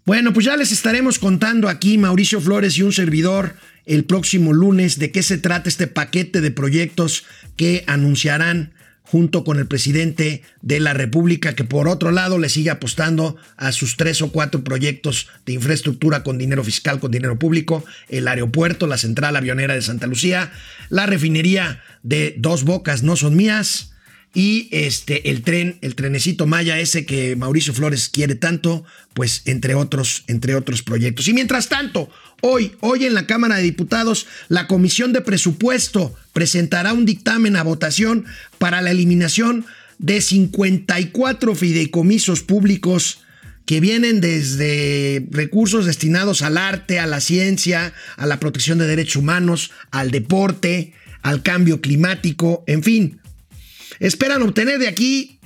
Bueno, 0.05 0.33
pues 0.33 0.45
ya 0.45 0.55
les 0.55 0.71
estaremos 0.71 1.19
contando 1.19 1.67
aquí, 1.67 1.97
Mauricio 1.97 2.39
Flores 2.39 2.77
y 2.77 2.83
un 2.83 2.93
servidor, 2.93 3.55
el 3.85 4.05
próximo 4.05 4.53
lunes 4.53 4.97
de 4.99 5.11
qué 5.11 5.23
se 5.23 5.37
trata 5.37 5.67
este 5.67 5.87
paquete 5.87 6.41
de 6.41 6.51
proyectos 6.51 7.25
que 7.55 7.83
anunciarán 7.87 8.74
junto 9.05 9.43
con 9.43 9.59
el 9.59 9.67
presidente 9.67 10.41
de 10.61 10.79
la 10.79 10.93
República, 10.93 11.53
que 11.53 11.63
por 11.63 11.87
otro 11.87 12.11
lado 12.11 12.37
le 12.39 12.49
sigue 12.49 12.69
apostando 12.69 13.37
a 13.55 13.71
sus 13.71 13.97
tres 13.97 14.21
o 14.21 14.31
cuatro 14.31 14.63
proyectos 14.63 15.27
de 15.45 15.53
infraestructura 15.53 16.23
con 16.23 16.37
dinero 16.37 16.63
fiscal, 16.63 16.99
con 16.99 17.11
dinero 17.11 17.39
público, 17.39 17.85
el 18.09 18.27
aeropuerto, 18.27 18.87
la 18.87 18.97
central 18.97 19.35
avionera 19.35 19.75
de 19.75 19.81
Santa 19.81 20.07
Lucía, 20.07 20.51
la 20.89 21.05
refinería 21.05 21.81
de 22.03 22.35
Dos 22.37 22.63
Bocas 22.63 23.03
no 23.03 23.15
son 23.15 23.35
mías, 23.35 23.94
y 24.35 24.67
este 24.71 25.31
el 25.31 25.41
tren, 25.41 25.77
el 25.81 25.95
trenecito 25.95 26.45
Maya 26.45 26.77
ese 26.79 27.05
que 27.05 27.35
Mauricio 27.37 27.73
Flores 27.73 28.09
quiere 28.09 28.35
tanto, 28.35 28.83
pues 29.13 29.41
entre 29.45 29.73
otros, 29.75 30.25
entre 30.27 30.55
otros 30.55 30.83
proyectos. 30.83 31.27
Y 31.29 31.33
mientras 31.33 31.69
tanto, 31.69 32.09
hoy, 32.41 32.73
hoy 32.81 33.05
en 33.05 33.13
la 33.13 33.25
Cámara 33.25 33.55
de 33.55 33.63
Diputados, 33.63 34.27
la 34.49 34.67
Comisión 34.67 35.13
de 35.13 35.21
Presupuesto 35.21 36.13
presentará 36.33 36.91
un 36.91 37.05
dictamen 37.05 37.55
a 37.55 37.63
votación 37.63 38.25
para 38.59 38.81
la 38.81 38.91
eliminación 38.91 39.65
de 39.99 40.19
54 40.19 41.55
fideicomisos 41.55 42.41
públicos 42.41 43.21
que 43.65 43.79
vienen 43.79 44.19
desde 44.19 45.25
recursos 45.31 45.85
destinados 45.85 46.41
al 46.41 46.57
arte, 46.57 46.99
a 46.99 47.07
la 47.07 47.21
ciencia, 47.21 47.93
a 48.17 48.25
la 48.25 48.39
protección 48.39 48.77
de 48.77 48.85
derechos 48.85 49.15
humanos, 49.15 49.71
al 49.91 50.11
deporte, 50.11 50.93
al 51.21 51.41
cambio 51.41 51.81
climático, 51.81 52.63
en 52.67 52.83
fin, 52.83 53.19
Esperan 53.99 54.41
obtener 54.41 54.79
de 54.79 54.87
aquí 54.87 55.39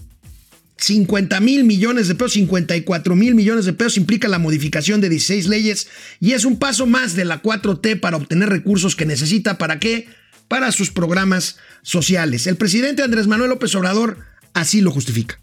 50 0.78 1.40
mil 1.42 1.66
millones 1.66 2.08
de 2.08 2.16
pesos, 2.16 2.34
54 2.34 3.16
mil 3.16 3.36
millones 3.36 3.66
de 3.66 3.74
pesos 3.74 3.98
implica 3.98 4.28
la 4.28 4.40
modificación 4.40 5.02
de 5.02 5.10
16 5.10 5.48
leyes 5.48 5.90
y 6.20 6.32
es 6.32 6.46
un 6.46 6.58
paso 6.58 6.86
más 6.86 7.16
de 7.16 7.26
la 7.26 7.42
4T 7.42 8.00
para 8.00 8.18
obtener 8.18 8.50
recursos 8.50 8.96
que 8.96 9.06
necesita. 9.06 9.58
¿Para 9.58 9.80
qué? 9.80 10.08
Para 10.48 10.72
sus 10.72 10.90
programas 10.92 11.58
sociales. 11.82 12.48
El 12.48 12.56
presidente 12.56 13.04
Andrés 13.04 13.28
Manuel 13.28 13.50
López 13.50 13.76
Obrador 13.76 14.18
así 14.54 14.82
lo 14.82 14.92
justifica. 14.92 15.40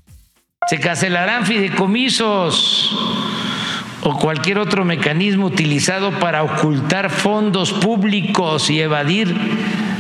Se 0.69 0.81
cancelarán 0.81 1.47
fideicomisos 1.47 2.91
o 4.03 4.19
cualquier 4.19 4.59
otro 4.59 4.85
mecanismo 4.85 5.47
utilizado 5.47 6.19
para 6.19 6.43
ocultar 6.43 7.11
fondos 7.11 7.73
públicos 7.73 8.71
y 8.71 8.81
evadir 8.81 9.35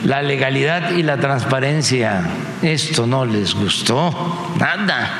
la 0.06 0.22
legalidad 0.22 0.92
y 0.92 1.02
la 1.02 1.16
transparencia. 1.16 2.22
Esto 2.62 3.08
no 3.08 3.26
les 3.26 3.54
gustó 3.54 4.54
nada 4.56 5.10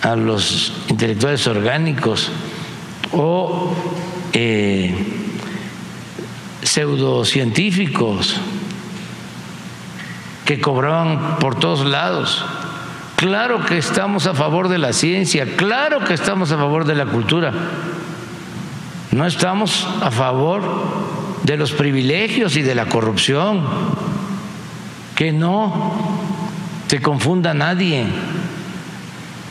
a 0.00 0.16
los 0.16 0.72
intelectuales 0.88 1.46
orgánicos 1.46 2.32
o 3.12 3.74
eh, 4.32 4.94
pseudocientíficos 6.62 8.40
que 10.46 10.58
cobraban 10.58 11.36
por 11.38 11.58
todos 11.58 11.84
lados. 11.84 12.42
Claro 13.16 13.62
que 13.66 13.76
estamos 13.76 14.26
a 14.26 14.32
favor 14.32 14.68
de 14.68 14.78
la 14.78 14.94
ciencia, 14.94 15.54
claro 15.56 16.02
que 16.02 16.14
estamos 16.14 16.50
a 16.50 16.56
favor 16.56 16.86
de 16.86 16.94
la 16.94 17.04
cultura. 17.04 17.52
No 19.10 19.26
estamos 19.26 19.86
a 20.00 20.10
favor 20.10 21.19
de 21.42 21.56
los 21.56 21.72
privilegios 21.72 22.56
y 22.56 22.62
de 22.62 22.74
la 22.74 22.86
corrupción. 22.86 23.64
Que 25.14 25.32
no 25.32 26.18
se 26.88 27.00
confunda 27.00 27.54
nadie. 27.54 28.06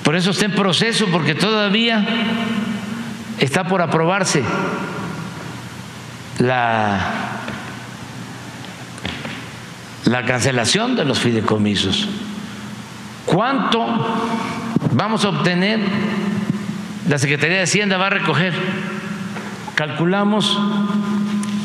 Por 0.03 0.15
eso 0.15 0.31
está 0.31 0.46
en 0.46 0.55
proceso, 0.55 1.05
porque 1.12 1.36
todavía 1.36 2.05
está 3.39 3.65
por 3.65 3.81
aprobarse 3.81 4.43
la, 6.39 7.00
la 10.05 10.25
cancelación 10.25 10.96
de 10.96 11.05
los 11.05 11.19
fideicomisos. 11.19 12.10
¿Cuánto 13.25 13.86
vamos 14.93 15.24
a 15.24 15.29
obtener? 15.29 15.79
La 17.08 17.17
Secretaría 17.17 17.58
de 17.58 17.63
Hacienda 17.63 17.98
va 17.98 18.08
a 18.08 18.12
recoger. 18.12 18.53
Calculamos 19.75 20.60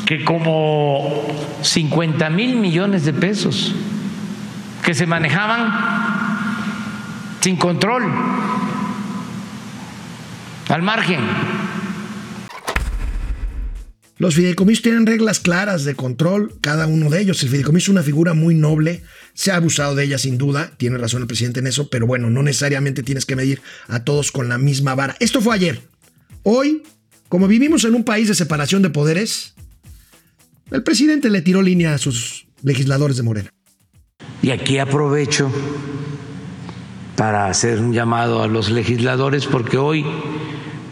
que 0.05 0.23
como 0.23 1.25
50 1.61 2.29
mil 2.29 2.57
millones 2.57 3.05
de 3.05 3.13
pesos 3.13 3.73
que 4.83 4.93
se 4.93 5.07
manejaban 5.07 5.95
sin 7.41 7.57
control, 7.57 8.03
al 10.69 10.81
margen. 10.81 11.19
Los 14.17 14.35
fideicomisos 14.35 14.81
tienen 14.81 15.05
reglas 15.05 15.39
claras 15.39 15.83
de 15.83 15.93
control, 15.93 16.55
cada 16.61 16.87
uno 16.87 17.09
de 17.09 17.21
ellos. 17.21 17.43
El 17.43 17.49
fideicomiso 17.49 17.85
es 17.85 17.89
una 17.89 18.03
figura 18.03 18.33
muy 18.33 18.55
noble, 18.55 19.03
se 19.33 19.51
ha 19.51 19.57
abusado 19.57 19.93
de 19.93 20.05
ella 20.05 20.17
sin 20.17 20.37
duda, 20.37 20.71
tiene 20.77 20.97
razón 20.97 21.21
el 21.21 21.27
presidente 21.27 21.59
en 21.59 21.67
eso, 21.67 21.89
pero 21.89 22.07
bueno, 22.07 22.29
no 22.29 22.41
necesariamente 22.41 23.03
tienes 23.03 23.25
que 23.25 23.35
medir 23.35 23.61
a 23.87 24.03
todos 24.03 24.31
con 24.31 24.47
la 24.47 24.57
misma 24.57 24.95
vara. 24.95 25.15
Esto 25.19 25.41
fue 25.41 25.53
ayer. 25.53 25.81
Hoy, 26.43 26.83
como 27.27 27.47
vivimos 27.47 27.83
en 27.83 27.93
un 27.93 28.05
país 28.05 28.27
de 28.27 28.35
separación 28.35 28.81
de 28.81 28.89
poderes, 28.89 29.54
el 30.71 30.83
presidente 30.83 31.29
le 31.29 31.41
tiró 31.41 31.61
línea 31.61 31.93
a 31.93 31.97
sus 31.97 32.47
legisladores 32.63 33.17
de 33.17 33.23
Morena. 33.23 33.49
Y 34.41 34.51
aquí 34.51 34.77
aprovecho 34.77 35.51
para 37.15 37.47
hacer 37.47 37.79
un 37.79 37.93
llamado 37.93 38.43
a 38.43 38.47
los 38.47 38.69
legisladores 38.69 39.45
porque 39.45 39.77
hoy 39.77 40.05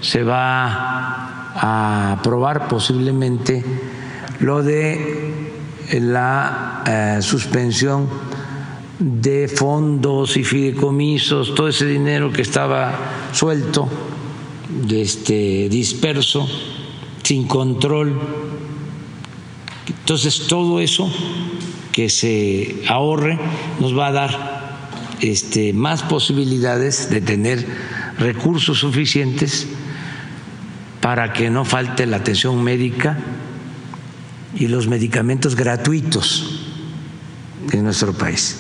se 0.02 0.24
va 0.24 1.52
a 1.56 2.14
aprobar 2.14 2.68
posiblemente 2.68 3.64
lo 4.40 4.64
de 4.64 5.32
la 5.94 6.84
eh, 6.86 7.22
suspensión 7.22 8.08
de 9.00 9.48
fondos 9.48 10.38
y 10.38 10.44
fideicomisos, 10.44 11.56
todo 11.56 11.68
ese 11.68 11.86
dinero 11.86 12.32
que 12.32 12.42
estaba 12.42 12.94
suelto, 13.32 13.88
este, 14.90 15.68
disperso, 15.70 16.48
sin 17.24 17.48
control 17.48 18.20
entonces, 20.04 20.48
todo 20.48 20.82
eso 20.82 21.10
que 21.94 22.10
se 22.10 22.84
ahorre 22.90 23.40
nos 23.80 23.98
va 23.98 24.08
a 24.08 24.12
dar 24.12 24.78
este, 25.22 25.72
más 25.72 26.04
posibilidades 26.04 27.10
de 27.10 27.22
tener 27.22 27.66
recursos 28.20 28.80
suficientes 28.80 29.66
para 31.00 31.32
que 31.32 31.50
no 31.50 31.64
falte 31.64 32.06
la 32.06 32.18
atención 32.18 32.62
médica 32.62 33.18
y 34.54 34.68
los 34.68 34.90
medicamentos 34.90 35.56
gratuitos 35.56 36.68
en 37.72 37.86
nuestro 37.86 38.12
país. 38.12 38.58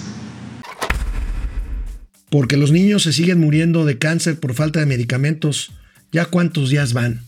Porque 2.29 2.55
los 2.55 2.71
niños 2.71 3.03
se 3.03 3.11
siguen 3.11 3.41
muriendo 3.41 3.83
de 3.83 3.97
cáncer 3.97 4.39
por 4.39 4.53
falta 4.53 4.79
de 4.79 4.85
medicamentos. 4.85 5.73
¿Ya 6.13 6.23
cuántos 6.23 6.69
días 6.69 6.93
van? 6.93 7.19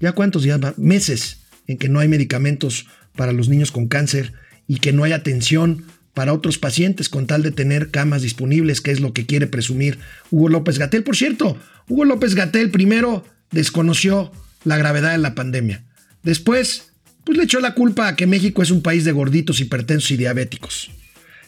¿Ya 0.00 0.12
cuántos 0.12 0.44
días 0.44 0.60
van? 0.60 0.72
Meses 0.78 1.40
en 1.66 1.76
que 1.76 1.90
no 1.90 1.98
hay 1.98 2.08
medicamentos 2.08 2.86
para 3.16 3.32
los 3.32 3.48
niños 3.48 3.72
con 3.72 3.88
cáncer 3.88 4.32
y 4.66 4.78
que 4.78 4.92
no 4.92 5.04
hay 5.04 5.12
atención 5.12 5.84
para 6.14 6.32
otros 6.32 6.58
pacientes 6.58 7.08
con 7.08 7.26
tal 7.26 7.42
de 7.42 7.50
tener 7.50 7.90
camas 7.90 8.22
disponibles, 8.22 8.80
que 8.80 8.92
es 8.92 9.00
lo 9.00 9.12
que 9.12 9.26
quiere 9.26 9.46
presumir 9.46 9.98
Hugo 10.30 10.48
López 10.48 10.78
Gatel. 10.78 11.02
Por 11.02 11.16
cierto, 11.16 11.58
Hugo 11.88 12.04
López 12.04 12.34
Gatel 12.34 12.70
primero 12.70 13.24
desconoció 13.50 14.32
la 14.64 14.76
gravedad 14.76 15.12
de 15.12 15.18
la 15.18 15.34
pandemia. 15.34 15.84
Después, 16.22 16.92
pues 17.24 17.36
le 17.36 17.44
echó 17.44 17.60
la 17.60 17.74
culpa 17.74 18.08
a 18.08 18.16
que 18.16 18.26
México 18.26 18.62
es 18.62 18.70
un 18.70 18.82
país 18.82 19.04
de 19.04 19.12
gorditos, 19.12 19.60
hipertensos 19.60 20.12
y 20.12 20.16
diabéticos. 20.16 20.90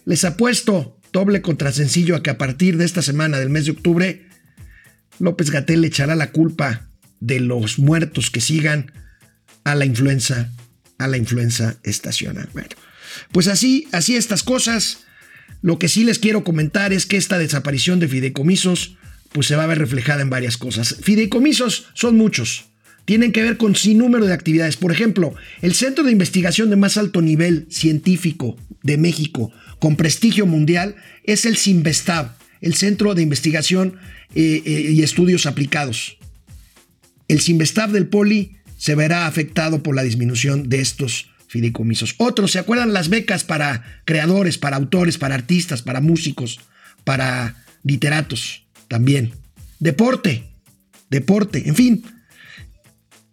Les 0.04 0.24
apuesto 0.24 0.98
doble 1.12 1.42
contra 1.42 1.72
sencillo 1.72 2.16
a 2.16 2.22
que 2.22 2.30
a 2.30 2.38
partir 2.38 2.76
de 2.76 2.84
esta 2.84 3.02
semana 3.02 3.38
del 3.38 3.50
mes 3.50 3.64
de 3.66 3.72
octubre, 3.72 4.26
López 5.18 5.50
Gatel 5.50 5.80
le 5.80 5.88
echará 5.88 6.14
la 6.14 6.32
culpa 6.32 6.88
de 7.20 7.40
los 7.40 7.78
muertos 7.78 8.30
que 8.30 8.40
sigan 8.40 8.92
a 9.64 9.74
la 9.74 9.86
influenza 9.86 10.52
a 10.98 11.08
la 11.08 11.16
influenza 11.16 11.76
estacional. 11.82 12.48
Bueno, 12.52 12.68
pues 13.32 13.48
así, 13.48 13.88
así 13.92 14.16
estas 14.16 14.42
cosas. 14.42 15.04
Lo 15.62 15.78
que 15.78 15.88
sí 15.88 16.04
les 16.04 16.18
quiero 16.18 16.44
comentar 16.44 16.92
es 16.92 17.06
que 17.06 17.16
esta 17.16 17.38
desaparición 17.38 17.98
de 17.98 18.08
fideicomisos 18.08 18.96
pues 19.32 19.46
se 19.46 19.56
va 19.56 19.64
a 19.64 19.66
ver 19.66 19.78
reflejada 19.78 20.22
en 20.22 20.30
varias 20.30 20.56
cosas. 20.56 20.96
Fideicomisos 21.02 21.88
son 21.94 22.16
muchos. 22.16 22.66
Tienen 23.04 23.32
que 23.32 23.42
ver 23.42 23.56
con 23.56 23.76
sin 23.76 23.98
número 23.98 24.26
de 24.26 24.32
actividades. 24.32 24.76
Por 24.76 24.92
ejemplo, 24.92 25.34
el 25.62 25.74
centro 25.74 26.04
de 26.04 26.12
investigación 26.12 26.70
de 26.70 26.76
más 26.76 26.96
alto 26.96 27.22
nivel 27.22 27.66
científico 27.70 28.56
de 28.82 28.98
México, 28.98 29.52
con 29.78 29.96
prestigio 29.96 30.46
mundial, 30.46 30.96
es 31.24 31.44
el 31.44 31.56
CIMBESTAB, 31.56 32.32
el 32.60 32.74
Centro 32.74 33.14
de 33.14 33.22
Investigación 33.22 33.98
eh, 34.34 34.62
eh, 34.64 34.90
y 34.92 35.02
Estudios 35.02 35.46
Aplicados. 35.46 36.18
el 37.28 37.40
Simvestab 37.40 37.90
del 37.90 38.06
Poli 38.06 38.56
se 38.76 38.94
verá 38.94 39.26
afectado 39.26 39.82
por 39.82 39.94
la 39.94 40.02
disminución 40.02 40.68
de 40.68 40.80
estos 40.80 41.30
fideicomisos. 41.48 42.14
Otros, 42.18 42.52
¿se 42.52 42.58
acuerdan 42.58 42.92
las 42.92 43.08
becas 43.08 43.44
para 43.44 44.02
creadores, 44.04 44.58
para 44.58 44.76
autores, 44.76 45.18
para 45.18 45.34
artistas, 45.34 45.82
para 45.82 46.00
músicos, 46.00 46.60
para 47.04 47.64
literatos? 47.82 48.66
También. 48.88 49.32
Deporte, 49.78 50.44
deporte, 51.10 51.68
en 51.68 51.74
fin. 51.74 52.04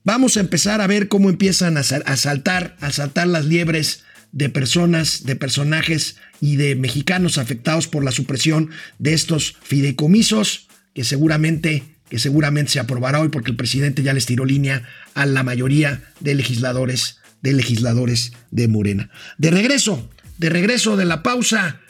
Vamos 0.04 0.36
a 0.36 0.42
empezar 0.42 0.82
a 0.82 0.88
ver 0.88 1.08
cómo 1.08 1.30
empiezan 1.30 1.78
a, 1.78 1.84
saltar, 1.84 2.76
a 2.82 2.92
saltar 2.92 3.28
las 3.28 3.46
liebres 3.46 4.04
de 4.34 4.50
personas, 4.50 5.24
de 5.24 5.36
personajes 5.36 6.18
y 6.42 6.58
de 6.58 6.76
mexicanos 6.76 7.38
afectados 7.38 7.88
por 7.88 8.04
la 8.04 8.12
supresión 8.12 8.72
de 9.00 9.14
estos 9.14 9.56
fideicomisos 9.62 10.68
que 10.94 11.04
seguramente 11.04 11.84
que 12.10 12.20
seguramente 12.20 12.72
se 12.72 12.80
aprobará 12.80 13.20
hoy 13.20 13.30
porque 13.30 13.52
el 13.52 13.58
presidente 13.58 14.04
ya 14.04 14.14
les 14.14 14.26
tiró 14.26 14.46
línea 14.46 14.84
a 15.14 15.26
la 15.26 15.44
mayoría 15.44 16.02
de 16.20 16.36
legisladores 16.36 17.20
de 17.44 17.54
legisladores 17.54 18.32
de 18.52 18.68
Morena. 18.68 19.10
De 19.38 19.52
regreso, 19.52 20.10
de 20.38 20.50
regreso 20.50 20.98
de 20.98 21.06
la 21.06 21.22
pausa, 21.22 21.82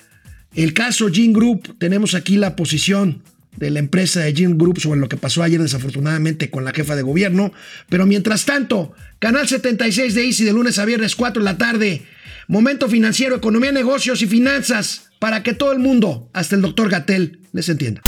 el 0.56 0.74
caso 0.74 1.10
Gene 1.12 1.34
Group, 1.34 1.78
tenemos 1.78 2.16
aquí 2.16 2.38
la 2.38 2.56
posición 2.56 3.22
de 3.56 3.70
la 3.70 3.80
empresa 3.80 4.22
de 4.22 4.36
Gene 4.36 4.56
Group 4.56 4.80
sobre 4.80 5.00
lo 5.00 5.08
que 5.08 5.16
pasó 5.16 5.44
ayer 5.44 5.62
desafortunadamente 5.62 6.50
con 6.50 6.66
la 6.66 6.74
jefa 6.74 6.96
de 6.96 7.04
gobierno, 7.04 7.54
pero 7.88 8.06
mientras 8.06 8.46
tanto, 8.46 8.94
Canal 9.20 9.48
76 9.48 10.16
de 10.16 10.26
Easy 10.26 10.44
de 10.44 10.54
lunes 10.54 10.80
a 10.80 10.86
viernes 10.86 11.16
4 11.16 11.42
de 11.42 11.46
la 11.46 11.58
tarde, 11.58 12.02
Momento 12.48 12.90
Financiero, 12.90 13.36
Economía, 13.36 13.72
Negocios 13.72 14.22
y 14.22 14.28
Finanzas, 14.28 15.10
para 15.20 15.44
que 15.44 15.54
todo 15.54 15.72
el 15.72 15.80
mundo, 15.80 16.30
hasta 16.34 16.56
el 16.56 16.62
doctor 16.62 16.90
Gatel, 16.90 17.40
les 17.54 17.70
entienda. 17.70 18.02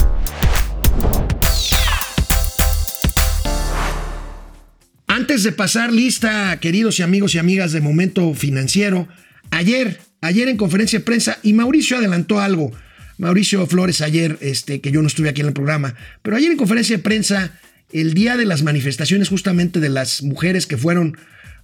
Antes 5.15 5.43
de 5.43 5.53
pasar 5.53 5.93
lista, 5.93 6.59
queridos 6.59 6.99
y 6.99 7.01
amigos 7.01 7.33
y 7.33 7.37
amigas 7.37 7.71
de 7.71 7.79
Momento 7.79 8.33
Financiero, 8.33 9.07
ayer, 9.49 10.01
ayer 10.19 10.49
en 10.49 10.57
conferencia 10.57 10.99
de 10.99 11.05
prensa, 11.05 11.39
y 11.41 11.53
Mauricio 11.53 11.95
adelantó 11.95 12.41
algo, 12.41 12.73
Mauricio 13.17 13.65
Flores 13.65 14.01
ayer, 14.01 14.37
este, 14.41 14.81
que 14.81 14.91
yo 14.91 15.01
no 15.01 15.07
estuve 15.07 15.29
aquí 15.29 15.39
en 15.39 15.47
el 15.47 15.53
programa, 15.53 15.95
pero 16.21 16.35
ayer 16.35 16.51
en 16.51 16.57
conferencia 16.57 16.97
de 16.97 17.01
prensa, 17.01 17.53
el 17.93 18.13
día 18.13 18.35
de 18.35 18.43
las 18.43 18.61
manifestaciones 18.63 19.29
justamente 19.29 19.79
de 19.79 19.87
las 19.87 20.21
mujeres 20.21 20.67
que 20.67 20.75
fueron 20.75 21.17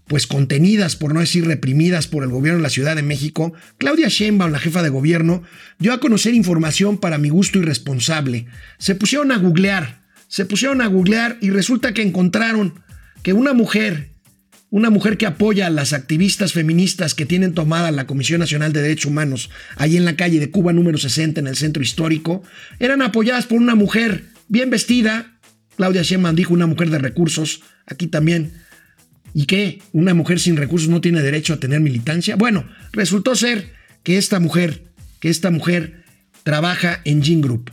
pues 0.07 0.27
contenidas, 0.27 0.95
por 0.95 1.13
no 1.13 1.19
decir 1.19 1.45
reprimidas 1.45 2.07
por 2.07 2.23
el 2.23 2.29
gobierno 2.29 2.59
de 2.59 2.63
la 2.63 2.69
Ciudad 2.69 2.95
de 2.95 3.03
México, 3.03 3.51
Claudia 3.77 4.07
Sheinbaum, 4.07 4.53
la 4.53 4.59
jefa 4.59 4.81
de 4.81 4.87
gobierno, 4.87 5.43
dio 5.77 5.91
a 5.91 5.99
conocer 5.99 6.35
información 6.35 6.99
para 6.99 7.17
mi 7.17 7.27
gusto 7.27 7.59
irresponsable. 7.59 8.45
Se 8.77 8.95
pusieron 8.95 9.29
a 9.33 9.37
googlear, 9.37 10.03
se 10.29 10.45
pusieron 10.45 10.81
a 10.81 10.87
googlear 10.87 11.37
y 11.41 11.49
resulta 11.49 11.93
que 11.93 12.01
encontraron 12.01 12.75
que 13.23 13.33
una 13.33 13.53
mujer, 13.53 14.09
una 14.69 14.89
mujer 14.89 15.17
que 15.17 15.25
apoya 15.25 15.67
a 15.67 15.69
las 15.69 15.93
activistas 15.93 16.53
feministas 16.53 17.13
que 17.13 17.25
tienen 17.25 17.53
tomada 17.53 17.91
la 17.91 18.07
Comisión 18.07 18.39
Nacional 18.39 18.73
de 18.73 18.81
Derechos 18.81 19.05
Humanos, 19.05 19.49
ahí 19.75 19.97
en 19.97 20.05
la 20.05 20.15
calle 20.15 20.39
de 20.39 20.51
Cuba 20.51 20.73
número 20.73 20.97
60 20.97 21.39
en 21.39 21.47
el 21.47 21.55
centro 21.55 21.83
histórico, 21.83 22.43
eran 22.79 23.01
apoyadas 23.01 23.45
por 23.47 23.59
una 23.59 23.75
mujer 23.75 24.25
bien 24.47 24.69
vestida, 24.69 25.37
Claudia 25.75 26.03
Sheinbaum 26.03 26.35
dijo 26.35 26.53
una 26.53 26.67
mujer 26.67 26.89
de 26.89 26.99
recursos, 26.99 27.61
aquí 27.87 28.07
también. 28.07 28.53
¿Y 29.33 29.45
qué? 29.45 29.81
¿Una 29.93 30.13
mujer 30.13 30.39
sin 30.39 30.57
recursos 30.57 30.89
no 30.89 31.01
tiene 31.01 31.21
derecho 31.21 31.53
a 31.53 31.59
tener 31.59 31.79
militancia? 31.79 32.35
Bueno, 32.35 32.67
resultó 32.91 33.35
ser 33.35 33.71
que 34.03 34.17
esta 34.17 34.39
mujer, 34.39 34.83
que 35.19 35.29
esta 35.29 35.49
mujer 35.49 36.03
trabaja 36.43 37.01
en 37.05 37.23
Gene 37.23 37.41
Group. 37.41 37.71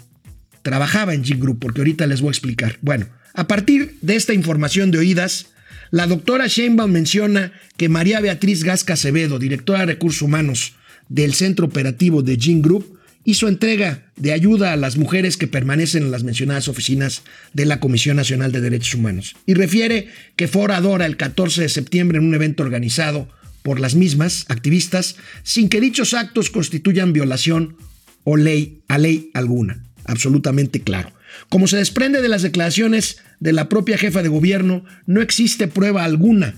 Trabajaba 0.63 1.15
en 1.15 1.25
Gene 1.25 1.41
Group, 1.41 1.59
porque 1.59 1.81
ahorita 1.81 2.07
les 2.07 2.21
voy 2.21 2.29
a 2.29 2.31
explicar. 2.31 2.79
Bueno, 2.81 3.09
a 3.35 3.47
partir 3.47 3.97
de 4.01 4.17
esta 4.17 4.35
información 4.35 4.91
de 4.91 4.99
oídas, 4.99 5.47
la 5.91 6.07
doctora 6.07 6.47
Sheinbaum 6.47 6.91
menciona 6.91 7.53
que 7.77 7.89
María 7.89 8.21
Beatriz 8.21 8.65
Gasca 8.65 8.95
Acevedo, 8.95 9.39
directora 9.39 9.81
de 9.81 9.87
Recursos 9.87 10.23
Humanos 10.23 10.75
del 11.09 11.35
Centro 11.35 11.67
Operativo 11.67 12.23
de 12.23 12.37
Gene 12.39 12.61
Group, 12.61 12.99
hizo 13.25 13.49
entrega 13.49 14.07
de 14.17 14.33
ayuda 14.33 14.73
a 14.73 14.77
las 14.77 14.97
mujeres 14.97 15.37
que 15.37 15.47
permanecen 15.47 16.05
en 16.05 16.11
las 16.11 16.25
mencionadas 16.25 16.69
oficinas 16.69 17.23
de 17.53 17.67
la 17.67 17.81
Comisión 17.81 18.17
Nacional 18.17 18.53
de 18.53 18.61
Derechos 18.61 18.95
Humanos. 18.95 19.37
Y 19.47 19.55
refiere 19.55 20.09
que 20.37 20.49
fue 20.49 20.63
oradora 20.63 21.07
el 21.07 21.17
14 21.17 21.63
de 21.63 21.69
septiembre 21.69 22.19
en 22.19 22.25
un 22.25 22.35
evento 22.35 22.63
organizado 22.63 23.29
por 23.63 23.81
las 23.81 23.95
mismas 23.95 24.47
activistas 24.49 25.17
sin 25.43 25.69
que 25.69 25.81
dichos 25.81 26.15
actos 26.15 26.51
constituyan 26.51 27.13
violación 27.13 27.77
o 28.25 28.37
ley 28.37 28.81
a 28.89 28.99
ley 28.99 29.31
alguna. 29.35 29.85
Absolutamente 30.05 30.81
claro. 30.81 31.13
Como 31.49 31.67
se 31.67 31.77
desprende 31.77 32.23
de 32.23 32.29
las 32.29 32.43
declaraciones 32.43 33.19
de 33.41 33.53
la 33.53 33.69
propia 33.69 33.99
jefa 33.99 34.23
de 34.23 34.29
gobierno, 34.29 34.85
no 35.07 35.21
existe 35.21 35.69
prueba 35.69 36.05
alguna 36.05 36.55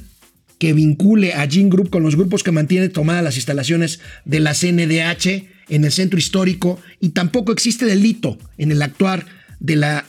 que 0.58 0.74
vincule 0.74 1.32
a 1.32 1.48
Gene 1.48 1.70
Group 1.70 1.88
con 1.88 2.02
los 2.02 2.16
grupos 2.16 2.42
que 2.42 2.52
mantienen 2.52 2.92
tomadas 2.92 3.24
las 3.24 3.36
instalaciones 3.36 4.00
de 4.26 4.40
la 4.40 4.52
CNDH 4.52 5.48
en 5.70 5.84
el 5.84 5.90
centro 5.90 6.18
histórico 6.18 6.78
y 7.00 7.10
tampoco 7.10 7.50
existe 7.50 7.86
delito 7.86 8.38
en 8.58 8.70
el 8.70 8.82
actuar 8.82 9.24
de 9.58 9.76
la 9.76 10.04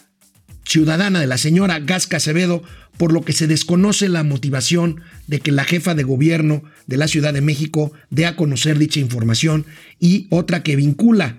ciudadana, 0.66 1.22
de 1.22 1.28
la 1.28 1.38
señora 1.38 1.80
Gasca 1.80 2.18
Acevedo, 2.18 2.64
por 2.98 3.14
lo 3.14 3.22
que 3.22 3.34
se 3.34 3.48
desconoce 3.48 4.10
la 4.10 4.24
motivación 4.24 5.02
de 5.28 5.40
que 5.40 5.52
la 5.52 5.64
jefa 5.64 5.96
de 5.96 6.04
gobierno 6.04 6.64
de 6.86 6.98
la 6.98 7.08
Ciudad 7.08 7.34
de 7.34 7.42
México 7.42 7.94
dé 8.10 8.26
a 8.26 8.36
conocer 8.36 8.78
dicha 8.78 9.00
información 9.00 9.66
y 10.00 10.28
otra 10.30 10.64
que 10.64 10.76
vincula 10.76 11.38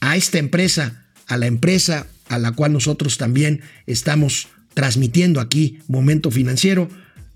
a 0.00 0.16
esta 0.16 0.38
empresa, 0.38 1.04
a 1.26 1.36
la 1.36 1.46
empresa 1.46 2.06
a 2.28 2.38
la 2.38 2.52
cual 2.52 2.72
nosotros 2.72 3.18
también 3.18 3.60
estamos 3.86 4.48
transmitiendo 4.74 5.40
aquí 5.40 5.78
Momento 5.88 6.30
Financiero 6.30 6.88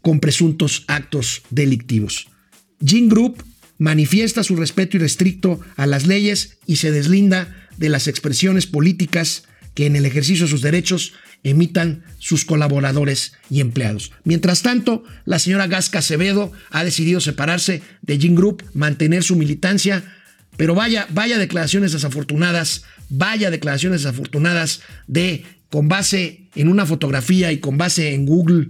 con 0.03 0.21
presuntos 0.21 0.85
actos 0.87 1.43
delictivos. 1.51 2.29
Gene 2.85 3.09
Group 3.09 3.45
manifiesta 3.79 4.43
su 4.43 4.57
respeto 4.57 4.97
irrestricto 4.97 5.61
a 5.77 5.87
las 5.87 6.07
leyes 6.07 6.59
y 6.67 6.77
se 6.77 6.91
deslinda 6.91 7.69
de 7.77 7.89
las 7.89 8.09
expresiones 8.09 8.67
políticas 8.67 9.45
que 9.75 9.87
en 9.87 9.97
el 9.97 10.05
ejercicio 10.05 10.47
de 10.47 10.51
sus 10.51 10.63
derechos 10.63 11.13
emitan 11.45 12.03
sus 12.19 12.45
colaboradores 12.45 13.35
y 13.49 13.61
empleados. 13.61 14.11
Mientras 14.25 14.63
tanto, 14.63 15.05
la 15.25 15.39
señora 15.39 15.69
Gasca 15.69 16.01
Acevedo 16.01 16.53
ha 16.71 16.83
decidido 16.83 17.21
separarse 17.21 17.83
de 18.03 18.19
Gene 18.19 18.35
Group, 18.35 18.65
mantener 18.75 19.23
su 19.23 19.37
militancia, 19.37 20.03
pero 20.57 20.75
vaya, 20.75 21.07
vaya 21.11 21.39
declaraciones 21.39 21.93
desafortunadas 21.93 22.83
vaya 23.09 23.51
declaraciones 23.51 24.03
desafortunadas 24.03 24.81
de, 25.07 25.45
con 25.71 25.89
base 25.89 26.49
en 26.55 26.69
una 26.69 26.87
fotografía 26.87 27.53
y 27.53 27.59
con 27.59 27.79
base 27.79 28.15
en 28.15 28.27
Google, 28.27 28.69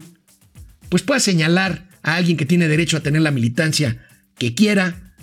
pues 0.89 1.03
pueda 1.03 1.21
señalar 1.21 1.89
a 2.03 2.17
alguien 2.17 2.37
que 2.37 2.47
tiene 2.47 2.69
derecho 2.69 2.97
a 2.97 3.03
tener 3.03 3.23
la 3.23 3.31
militancia 3.31 3.99
que 4.39 4.55
quiera, 4.55 5.15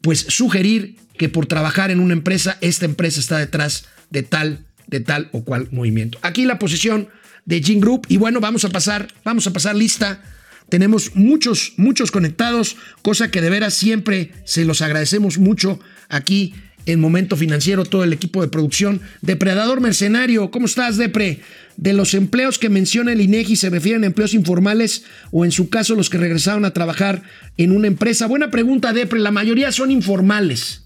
pues 0.00 0.20
sugerir 0.28 0.96
que 1.16 1.28
por 1.28 1.46
trabajar 1.46 1.90
en 1.90 2.00
una 2.00 2.14
empresa, 2.14 2.58
esta 2.60 2.84
empresa 2.84 3.20
está 3.20 3.38
detrás 3.38 3.86
de 4.10 4.22
tal, 4.22 4.64
de 4.86 5.00
tal 5.00 5.28
o 5.32 5.44
cual 5.44 5.68
movimiento. 5.70 6.18
Aquí 6.22 6.44
la 6.44 6.58
posición 6.58 7.08
de 7.44 7.62
Gene 7.62 7.80
Group 7.80 8.06
y 8.08 8.16
bueno, 8.16 8.40
vamos 8.40 8.64
a 8.64 8.70
pasar, 8.70 9.08
vamos 9.24 9.46
a 9.46 9.52
pasar 9.52 9.74
lista. 9.74 10.22
Tenemos 10.68 11.14
muchos, 11.14 11.74
muchos 11.76 12.10
conectados, 12.10 12.76
cosa 13.02 13.30
que 13.30 13.40
de 13.40 13.50
veras 13.50 13.74
siempre 13.74 14.32
se 14.44 14.64
los 14.64 14.80
agradecemos 14.80 15.38
mucho 15.38 15.80
aquí 16.08 16.54
en 16.86 17.00
Momento 17.00 17.36
Financiero, 17.36 17.84
todo 17.84 18.04
el 18.04 18.12
equipo 18.12 18.42
de 18.42 18.48
producción. 18.48 19.00
Depredador 19.20 19.80
Mercenario, 19.80 20.50
¿cómo 20.50 20.66
estás, 20.66 20.96
Depre? 20.96 21.40
De 21.76 21.92
los 21.92 22.14
empleos 22.14 22.58
que 22.58 22.68
menciona 22.68 23.12
el 23.12 23.20
INEGI, 23.20 23.56
¿se 23.56 23.70
refieren 23.70 24.04
a 24.04 24.06
empleos 24.06 24.34
informales 24.34 25.04
o 25.30 25.44
en 25.44 25.52
su 25.52 25.68
caso 25.68 25.94
los 25.94 26.10
que 26.10 26.18
regresaron 26.18 26.64
a 26.64 26.72
trabajar 26.72 27.22
en 27.56 27.72
una 27.72 27.86
empresa? 27.86 28.26
Buena 28.26 28.50
pregunta, 28.50 28.92
Depre. 28.92 29.20
La 29.20 29.30
mayoría 29.30 29.72
son 29.72 29.90
informales. 29.90 30.81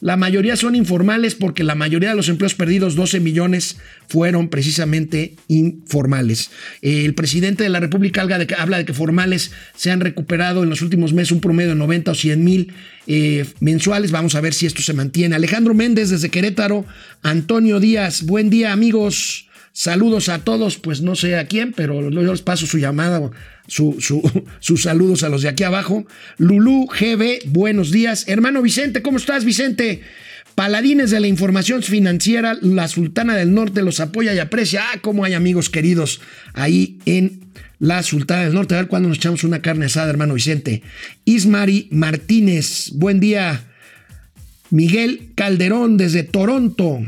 La 0.00 0.16
mayoría 0.16 0.56
son 0.56 0.74
informales 0.74 1.34
porque 1.34 1.62
la 1.62 1.74
mayoría 1.74 2.10
de 2.10 2.16
los 2.16 2.28
empleos 2.28 2.54
perdidos, 2.54 2.94
12 2.94 3.20
millones, 3.20 3.76
fueron 4.08 4.48
precisamente 4.48 5.34
informales. 5.48 6.50
El 6.80 7.14
presidente 7.14 7.64
de 7.64 7.68
la 7.68 7.80
República 7.80 8.22
habla 8.22 8.78
de 8.78 8.84
que 8.84 8.94
formales 8.94 9.52
se 9.76 9.90
han 9.90 10.00
recuperado 10.00 10.62
en 10.62 10.70
los 10.70 10.80
últimos 10.80 11.12
meses 11.12 11.32
un 11.32 11.40
promedio 11.40 11.70
de 11.70 11.76
90 11.76 12.10
o 12.10 12.14
100 12.14 12.44
mil 12.44 12.72
eh, 13.06 13.44
mensuales. 13.60 14.10
Vamos 14.10 14.34
a 14.34 14.40
ver 14.40 14.54
si 14.54 14.66
esto 14.66 14.80
se 14.80 14.94
mantiene. 14.94 15.36
Alejandro 15.36 15.74
Méndez 15.74 16.08
desde 16.08 16.30
Querétaro. 16.30 16.86
Antonio 17.22 17.78
Díaz, 17.78 18.24
buen 18.24 18.48
día 18.48 18.72
amigos. 18.72 19.49
Saludos 19.72 20.28
a 20.28 20.40
todos, 20.40 20.78
pues 20.78 21.00
no 21.00 21.14
sé 21.14 21.38
a 21.38 21.46
quién, 21.46 21.72
pero 21.72 22.10
yo 22.10 22.22
les 22.22 22.42
paso 22.42 22.66
su 22.66 22.78
llamada, 22.78 23.30
su, 23.68 23.96
sus 24.60 24.82
saludos 24.82 25.22
a 25.22 25.28
los 25.28 25.42
de 25.42 25.48
aquí 25.48 25.62
abajo. 25.62 26.06
Lulú 26.38 26.86
GB, 26.86 27.46
buenos 27.46 27.90
días. 27.90 28.24
Hermano 28.26 28.62
Vicente, 28.62 29.00
¿cómo 29.00 29.18
estás, 29.18 29.44
Vicente? 29.44 30.02
Paladines 30.54 31.10
de 31.10 31.20
la 31.20 31.28
información 31.28 31.82
financiera, 31.82 32.58
la 32.60 32.88
Sultana 32.88 33.36
del 33.36 33.54
Norte 33.54 33.82
los 33.82 34.00
apoya 34.00 34.34
y 34.34 34.38
aprecia. 34.40 34.82
Ah, 34.92 34.98
cómo 35.00 35.24
hay 35.24 35.34
amigos 35.34 35.70
queridos 35.70 36.20
ahí 36.52 36.98
en 37.06 37.46
la 37.78 38.02
Sultana 38.02 38.42
del 38.42 38.54
Norte. 38.54 38.74
A 38.74 38.78
ver 38.78 38.88
cuándo 38.88 39.08
nos 39.08 39.18
echamos 39.18 39.44
una 39.44 39.62
carne 39.62 39.86
asada, 39.86 40.10
hermano 40.10 40.34
Vicente. 40.34 40.82
Ismari 41.24 41.88
Martínez, 41.92 42.90
buen 42.94 43.20
día. 43.20 43.64
Miguel 44.70 45.30
Calderón 45.34 45.96
desde 45.96 46.24
Toronto. 46.24 47.00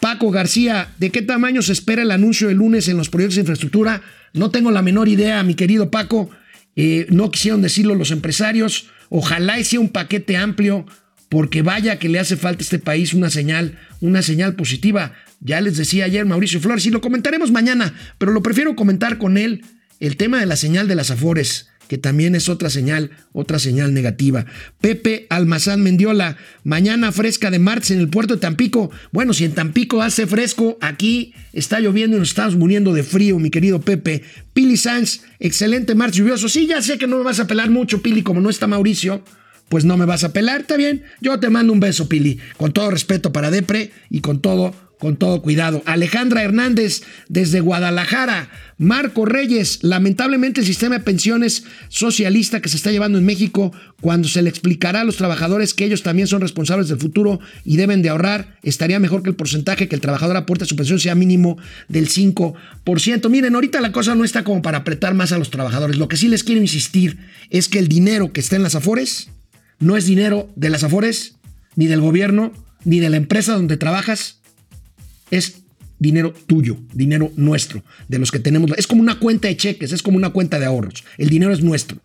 Paco 0.00 0.30
García, 0.30 0.92
¿de 0.98 1.10
qué 1.10 1.22
tamaño 1.22 1.60
se 1.60 1.72
espera 1.72 2.02
el 2.02 2.10
anuncio 2.10 2.48
el 2.48 2.58
lunes 2.58 2.88
en 2.88 2.96
los 2.96 3.08
proyectos 3.08 3.34
de 3.34 3.40
infraestructura? 3.40 4.02
No 4.32 4.50
tengo 4.50 4.70
la 4.70 4.82
menor 4.82 5.08
idea, 5.08 5.42
mi 5.42 5.54
querido 5.54 5.90
Paco. 5.90 6.30
Eh, 6.76 7.06
no 7.10 7.30
quisieron 7.30 7.62
decirlo 7.62 7.96
los 7.96 8.12
empresarios. 8.12 8.88
Ojalá 9.08 9.62
sea 9.64 9.80
un 9.80 9.88
paquete 9.88 10.36
amplio, 10.36 10.86
porque 11.28 11.62
vaya 11.62 11.98
que 11.98 12.08
le 12.08 12.20
hace 12.20 12.36
falta 12.36 12.60
a 12.60 12.64
este 12.64 12.78
país 12.78 13.12
una 13.12 13.30
señal, 13.30 13.78
una 14.00 14.22
señal 14.22 14.54
positiva. 14.54 15.14
Ya 15.40 15.60
les 15.60 15.76
decía 15.76 16.04
ayer 16.04 16.24
Mauricio 16.26 16.60
Flores, 16.60 16.86
y 16.86 16.90
lo 16.90 17.00
comentaremos 17.00 17.50
mañana, 17.50 17.94
pero 18.18 18.32
lo 18.32 18.42
prefiero 18.42 18.76
comentar 18.76 19.18
con 19.18 19.36
él, 19.36 19.64
el 19.98 20.16
tema 20.16 20.38
de 20.38 20.46
la 20.46 20.56
señal 20.56 20.86
de 20.86 20.94
las 20.94 21.10
Afores 21.10 21.68
que 21.88 21.98
también 21.98 22.34
es 22.34 22.48
otra 22.48 22.70
señal, 22.70 23.10
otra 23.32 23.58
señal 23.58 23.94
negativa. 23.94 24.46
Pepe 24.80 25.26
Almazán 25.30 25.82
Mendiola, 25.82 26.36
mañana 26.62 27.10
fresca 27.10 27.50
de 27.50 27.58
martes 27.58 27.90
en 27.90 27.98
el 27.98 28.08
puerto 28.08 28.34
de 28.34 28.40
Tampico. 28.40 28.90
Bueno, 29.10 29.32
si 29.32 29.44
en 29.44 29.52
Tampico 29.52 30.02
hace 30.02 30.26
fresco, 30.26 30.78
aquí 30.80 31.34
está 31.52 31.80
lloviendo 31.80 32.16
y 32.16 32.20
nos 32.20 32.28
estamos 32.28 32.56
muriendo 32.56 32.92
de 32.92 33.02
frío, 33.02 33.38
mi 33.38 33.50
querido 33.50 33.80
Pepe. 33.80 34.22
Pili 34.52 34.76
Sanz, 34.76 35.22
excelente 35.40 35.94
martes 35.94 36.18
lluvioso. 36.18 36.48
Sí, 36.48 36.66
ya 36.66 36.82
sé 36.82 36.98
que 36.98 37.06
no 37.06 37.18
me 37.18 37.24
vas 37.24 37.40
a 37.40 37.46
pelar 37.46 37.70
mucho, 37.70 38.02
Pili, 38.02 38.22
como 38.22 38.40
no 38.40 38.50
está 38.50 38.66
Mauricio. 38.66 39.24
Pues 39.68 39.84
no 39.84 39.96
me 39.96 40.06
vas 40.06 40.24
a 40.24 40.32
pelar, 40.32 40.62
está 40.62 40.76
bien. 40.76 41.02
Yo 41.20 41.38
te 41.40 41.50
mando 41.50 41.72
un 41.72 41.80
beso, 41.80 42.08
Pili. 42.08 42.38
Con 42.56 42.72
todo 42.72 42.90
respeto 42.90 43.32
para 43.32 43.50
Depre 43.50 43.90
y 44.10 44.20
con 44.20 44.40
todo 44.40 44.74
con 44.98 45.16
todo 45.16 45.42
cuidado. 45.42 45.82
Alejandra 45.86 46.42
Hernández 46.42 47.02
desde 47.28 47.60
Guadalajara. 47.60 48.50
Marco 48.78 49.24
Reyes, 49.24 49.80
lamentablemente 49.82 50.60
el 50.60 50.66
sistema 50.66 50.98
de 50.98 51.04
pensiones 51.04 51.64
socialista 51.88 52.60
que 52.60 52.68
se 52.68 52.76
está 52.76 52.90
llevando 52.90 53.18
en 53.18 53.24
México, 53.24 53.72
cuando 54.00 54.28
se 54.28 54.42
le 54.42 54.50
explicará 54.50 55.00
a 55.00 55.04
los 55.04 55.16
trabajadores 55.16 55.74
que 55.74 55.84
ellos 55.84 56.02
también 56.02 56.28
son 56.28 56.40
responsables 56.40 56.88
del 56.88 56.98
futuro 56.98 57.40
y 57.64 57.76
deben 57.76 58.02
de 58.02 58.08
ahorrar, 58.08 58.58
estaría 58.62 59.00
mejor 59.00 59.22
que 59.22 59.30
el 59.30 59.36
porcentaje 59.36 59.88
que 59.88 59.96
el 59.96 60.00
trabajador 60.00 60.36
aporte 60.36 60.64
a 60.64 60.66
su 60.68 60.76
pensión 60.76 61.00
sea 61.00 61.14
mínimo 61.14 61.58
del 61.88 62.08
5%. 62.08 63.30
Miren, 63.30 63.54
ahorita 63.54 63.80
la 63.80 63.92
cosa 63.92 64.14
no 64.14 64.24
está 64.24 64.44
como 64.44 64.62
para 64.62 64.78
apretar 64.78 65.14
más 65.14 65.32
a 65.32 65.38
los 65.38 65.50
trabajadores. 65.50 65.96
Lo 65.96 66.08
que 66.08 66.16
sí 66.16 66.28
les 66.28 66.44
quiero 66.44 66.60
insistir 66.60 67.18
es 67.50 67.68
que 67.68 67.78
el 67.78 67.88
dinero 67.88 68.32
que 68.32 68.40
está 68.40 68.56
en 68.56 68.62
las 68.62 68.74
Afores 68.74 69.28
no 69.78 69.96
es 69.96 70.06
dinero 70.06 70.48
de 70.56 70.70
las 70.70 70.84
Afores, 70.84 71.36
ni 71.76 71.86
del 71.86 72.00
gobierno, 72.00 72.52
ni 72.84 73.00
de 73.00 73.10
la 73.10 73.16
empresa 73.16 73.54
donde 73.54 73.76
trabajas, 73.76 74.40
es 75.30 75.62
dinero 75.98 76.32
tuyo, 76.46 76.76
dinero 76.92 77.32
nuestro, 77.36 77.82
de 78.08 78.18
los 78.18 78.30
que 78.30 78.38
tenemos. 78.38 78.70
Es 78.76 78.86
como 78.86 79.02
una 79.02 79.18
cuenta 79.18 79.48
de 79.48 79.56
cheques, 79.56 79.92
es 79.92 80.02
como 80.02 80.16
una 80.16 80.30
cuenta 80.30 80.58
de 80.58 80.66
ahorros. 80.66 81.04
El 81.16 81.28
dinero 81.28 81.52
es 81.52 81.62
nuestro. 81.62 81.98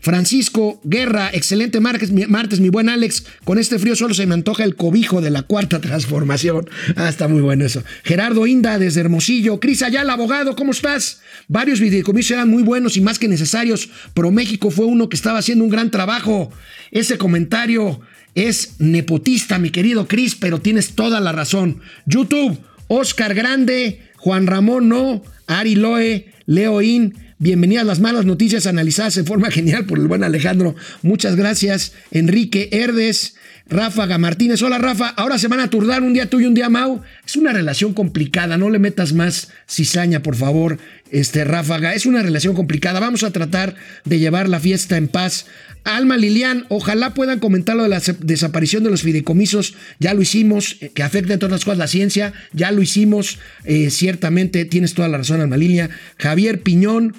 Francisco 0.00 0.80
Guerra, 0.84 1.30
excelente 1.32 1.80
martes, 1.80 2.60
mi 2.60 2.68
buen 2.68 2.88
Alex. 2.88 3.24
Con 3.44 3.58
este 3.58 3.78
frío 3.78 3.96
solo 3.96 4.14
se 4.14 4.26
me 4.26 4.34
antoja 4.34 4.64
el 4.64 4.76
cobijo 4.76 5.20
de 5.20 5.30
la 5.30 5.42
cuarta 5.42 5.80
transformación. 5.80 6.68
Ah, 6.96 7.08
está 7.08 7.28
muy 7.28 7.40
bueno 7.40 7.64
eso. 7.64 7.82
Gerardo 8.04 8.46
Inda, 8.46 8.78
desde 8.78 9.00
Hermosillo. 9.00 9.60
Cris 9.60 9.82
Ayala, 9.82 10.12
abogado, 10.12 10.54
¿cómo 10.54 10.72
estás? 10.72 11.20
Varios 11.48 11.80
videocomicios 11.80 12.36
eran 12.36 12.48
muy 12.48 12.62
buenos 12.62 12.96
y 12.96 13.00
más 13.00 13.18
que 13.18 13.28
necesarios, 13.28 13.90
pero 14.14 14.30
México 14.30 14.70
fue 14.70 14.86
uno 14.86 15.08
que 15.08 15.16
estaba 15.16 15.38
haciendo 15.38 15.64
un 15.64 15.70
gran 15.70 15.90
trabajo. 15.90 16.50
Ese 16.90 17.18
comentario 17.18 18.00
es 18.34 18.76
nepotista, 18.78 19.58
mi 19.58 19.70
querido 19.70 20.06
Cris, 20.06 20.34
pero 20.36 20.60
tienes 20.60 20.94
toda 20.94 21.20
la 21.20 21.32
razón. 21.32 21.80
YouTube. 22.06 22.58
Oscar 22.92 23.34
Grande, 23.34 24.00
Juan 24.16 24.48
Ramón 24.48 24.88
No, 24.88 25.22
Ari 25.46 25.76
Loe, 25.76 26.26
Leoín. 26.46 27.14
Bienvenidas 27.38 27.86
las 27.86 28.00
malas 28.00 28.24
noticias 28.24 28.66
analizadas 28.66 29.16
en 29.16 29.26
forma 29.26 29.48
genial 29.52 29.86
por 29.86 30.00
el 30.00 30.08
buen 30.08 30.24
Alejandro. 30.24 30.74
Muchas 31.02 31.36
gracias. 31.36 31.92
Enrique 32.10 32.68
Herdes, 32.72 33.36
Ráfaga 33.68 34.18
Martínez. 34.18 34.62
Hola 34.62 34.78
Rafa, 34.78 35.08
ahora 35.08 35.38
se 35.38 35.48
van 35.48 35.60
a 35.60 35.70
turdar 35.70 36.02
un 36.02 36.12
día 36.12 36.28
tú 36.28 36.40
y 36.40 36.46
un 36.46 36.54
día 36.54 36.68
Mau. 36.68 37.02
Es 37.26 37.36
una 37.36 37.52
relación 37.52 37.94
complicada, 37.94 38.56
no 38.56 38.70
le 38.70 38.78
metas 38.78 39.12
más 39.12 39.50
cizaña, 39.68 40.22
por 40.22 40.36
favor, 40.36 40.78
este 41.10 41.44
Ráfaga. 41.44 41.94
Es 41.94 42.06
una 42.06 42.22
relación 42.22 42.54
complicada. 42.54 43.00
Vamos 43.00 43.22
a 43.22 43.30
tratar 43.30 43.76
de 44.04 44.18
llevar 44.18 44.48
la 44.48 44.60
fiesta 44.60 44.96
en 44.96 45.08
paz. 45.08 45.46
Alma 45.84 46.16
Lilian, 46.16 46.66
ojalá 46.68 47.14
puedan 47.14 47.38
comentar 47.38 47.76
lo 47.76 47.84
de 47.84 47.88
la 47.88 48.02
desaparición 48.20 48.82
de 48.82 48.90
los 48.90 49.02
fideicomisos. 49.02 49.74
Ya 49.98 50.14
lo 50.14 50.22
hicimos, 50.22 50.76
eh, 50.80 50.90
que 50.94 51.02
afecta 51.02 51.38
todas 51.38 51.52
las 51.52 51.64
cosas 51.64 51.78
la 51.78 51.86
ciencia. 51.86 52.32
Ya 52.52 52.70
lo 52.72 52.82
hicimos, 52.82 53.38
eh, 53.64 53.90
ciertamente 53.90 54.64
tienes 54.64 54.94
toda 54.94 55.08
la 55.08 55.18
razón, 55.18 55.40
Alma 55.40 55.56
Lilian. 55.56 55.90
Javier 56.18 56.62
Piñón, 56.62 57.14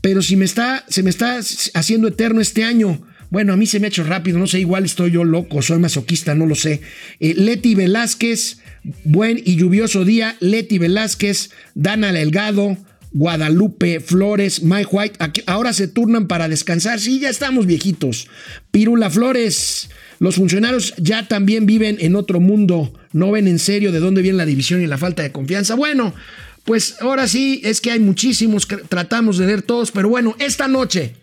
pero 0.00 0.22
si 0.22 0.36
me 0.36 0.44
está, 0.44 0.84
se 0.88 1.02
me 1.02 1.10
está 1.10 1.38
haciendo 1.74 2.08
eterno 2.08 2.40
este 2.40 2.64
año. 2.64 3.00
Bueno, 3.34 3.52
a 3.52 3.56
mí 3.56 3.66
se 3.66 3.80
me 3.80 3.86
ha 3.86 3.88
hecho 3.88 4.04
rápido, 4.04 4.38
no 4.38 4.46
sé, 4.46 4.60
igual 4.60 4.84
estoy 4.84 5.10
yo 5.10 5.24
loco, 5.24 5.60
soy 5.60 5.80
masoquista, 5.80 6.36
no 6.36 6.46
lo 6.46 6.54
sé. 6.54 6.82
Eh, 7.18 7.34
Leti 7.34 7.74
Velázquez, 7.74 8.58
buen 9.02 9.42
y 9.44 9.56
lluvioso 9.56 10.04
día. 10.04 10.36
Leti 10.38 10.78
Velázquez, 10.78 11.50
Dana 11.74 12.12
Delgado, 12.12 12.78
Guadalupe 13.10 13.98
Flores, 13.98 14.62
Mike 14.62 14.88
White. 14.88 15.18
ahora 15.46 15.72
se 15.72 15.88
turnan 15.88 16.28
para 16.28 16.48
descansar. 16.48 17.00
Sí, 17.00 17.18
ya 17.18 17.28
estamos 17.28 17.66
viejitos. 17.66 18.28
Pirula 18.70 19.10
Flores. 19.10 19.90
Los 20.20 20.36
funcionarios 20.36 20.94
ya 20.98 21.26
también 21.26 21.66
viven 21.66 21.96
en 21.98 22.14
otro 22.14 22.38
mundo. 22.38 22.94
No 23.12 23.32
ven 23.32 23.48
en 23.48 23.58
serio 23.58 23.90
de 23.90 23.98
dónde 23.98 24.22
viene 24.22 24.38
la 24.38 24.46
división 24.46 24.80
y 24.80 24.86
la 24.86 24.96
falta 24.96 25.24
de 25.24 25.32
confianza. 25.32 25.74
Bueno, 25.74 26.14
pues 26.62 26.98
ahora 27.00 27.26
sí, 27.26 27.60
es 27.64 27.80
que 27.80 27.90
hay 27.90 27.98
muchísimos, 27.98 28.68
tratamos 28.88 29.38
de 29.38 29.46
ver 29.46 29.62
todos, 29.62 29.90
pero 29.90 30.08
bueno, 30.08 30.36
esta 30.38 30.68
noche 30.68 31.14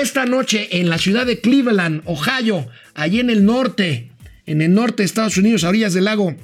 esta 0.00 0.24
noche 0.24 0.80
en 0.80 0.88
la 0.88 0.98
ciudad 0.98 1.26
de 1.26 1.40
Cleveland, 1.40 2.02
Ohio, 2.06 2.66
allí 2.94 3.20
en 3.20 3.28
el 3.28 3.44
norte, 3.44 4.10
en 4.46 4.62
el 4.62 4.72
norte 4.72 5.02
de 5.02 5.06
Estados 5.06 5.36
Unidos, 5.36 5.64
a 5.64 5.68
orillas 5.68 5.92
del 5.92 6.04
lago 6.04 6.34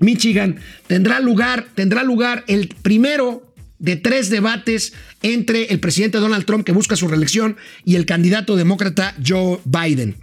Michigan, 0.00 0.56
tendrá 0.88 1.20
lugar, 1.20 1.66
tendrá 1.74 2.02
lugar 2.02 2.44
el 2.48 2.68
primero 2.82 3.54
de 3.78 3.96
tres 3.96 4.28
debates 4.28 4.92
entre 5.22 5.66
el 5.66 5.78
presidente 5.78 6.18
Donald 6.18 6.46
Trump 6.46 6.64
que 6.64 6.72
busca 6.72 6.96
su 6.96 7.06
reelección 7.06 7.56
y 7.84 7.94
el 7.94 8.06
candidato 8.06 8.56
demócrata 8.56 9.14
Joe 9.24 9.60
Biden. 9.64 10.16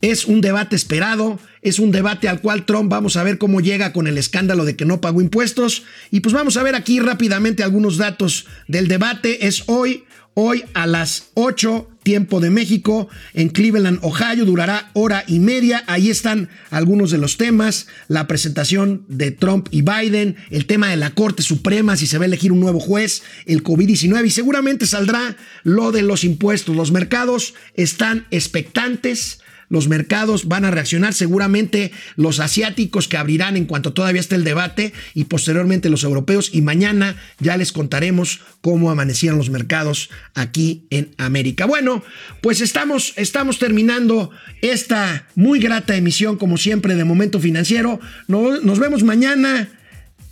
Es 0.00 0.24
un 0.26 0.40
debate 0.40 0.76
esperado, 0.76 1.40
es 1.60 1.78
un 1.78 1.90
debate 1.90 2.28
al 2.28 2.40
cual 2.40 2.64
Trump 2.64 2.90
vamos 2.90 3.16
a 3.16 3.24
ver 3.24 3.36
cómo 3.36 3.60
llega 3.60 3.92
con 3.92 4.06
el 4.06 4.16
escándalo 4.16 4.64
de 4.64 4.76
que 4.76 4.84
no 4.84 5.00
pagó 5.00 5.20
impuestos. 5.20 5.82
Y 6.12 6.20
pues 6.20 6.32
vamos 6.32 6.56
a 6.56 6.62
ver 6.62 6.76
aquí 6.76 7.00
rápidamente 7.00 7.64
algunos 7.64 7.96
datos 7.96 8.46
del 8.68 8.86
debate. 8.86 9.48
Es 9.48 9.64
hoy 9.66 10.04
hoy 10.34 10.64
a 10.74 10.86
las 10.86 11.30
8 11.34 11.88
tiempo 12.08 12.40
de 12.40 12.48
México 12.48 13.08
en 13.34 13.50
Cleveland, 13.50 13.98
Ohio. 14.02 14.46
Durará 14.46 14.90
hora 14.94 15.24
y 15.26 15.40
media. 15.40 15.84
Ahí 15.86 16.08
están 16.08 16.48
algunos 16.70 17.10
de 17.10 17.18
los 17.18 17.36
temas. 17.36 17.86
La 18.08 18.26
presentación 18.26 19.04
de 19.08 19.30
Trump 19.30 19.68
y 19.70 19.82
Biden, 19.82 20.36
el 20.50 20.64
tema 20.64 20.88
de 20.88 20.96
la 20.96 21.10
Corte 21.10 21.42
Suprema, 21.42 21.98
si 21.98 22.06
se 22.06 22.16
va 22.16 22.24
a 22.24 22.26
elegir 22.26 22.50
un 22.50 22.60
nuevo 22.60 22.80
juez, 22.80 23.22
el 23.44 23.62
COVID-19 23.62 24.26
y 24.26 24.30
seguramente 24.30 24.86
saldrá 24.86 25.36
lo 25.64 25.92
de 25.92 26.00
los 26.00 26.24
impuestos. 26.24 26.74
Los 26.74 26.92
mercados 26.92 27.52
están 27.74 28.26
expectantes 28.30 29.40
los 29.68 29.88
mercados 29.88 30.48
van 30.48 30.64
a 30.64 30.70
reaccionar, 30.70 31.14
seguramente 31.14 31.92
los 32.16 32.40
asiáticos 32.40 33.08
que 33.08 33.16
abrirán 33.16 33.56
en 33.56 33.66
cuanto 33.66 33.92
todavía 33.92 34.20
esté 34.20 34.34
el 34.34 34.44
debate 34.44 34.92
y 35.14 35.24
posteriormente 35.24 35.90
los 35.90 36.04
europeos 36.04 36.50
y 36.52 36.62
mañana 36.62 37.16
ya 37.38 37.56
les 37.56 37.72
contaremos 37.72 38.40
cómo 38.60 38.90
amanecieron 38.90 39.38
los 39.38 39.50
mercados 39.50 40.10
aquí 40.34 40.86
en 40.90 41.14
América. 41.18 41.66
Bueno, 41.66 42.02
pues 42.40 42.60
estamos, 42.60 43.12
estamos 43.16 43.58
terminando 43.58 44.30
esta 44.62 45.26
muy 45.34 45.60
grata 45.60 45.96
emisión 45.96 46.36
como 46.36 46.56
siempre 46.56 46.94
de 46.94 47.04
Momento 47.04 47.40
Financiero. 47.40 48.00
Nos, 48.26 48.62
nos 48.62 48.78
vemos 48.78 49.02
mañana. 49.02 49.68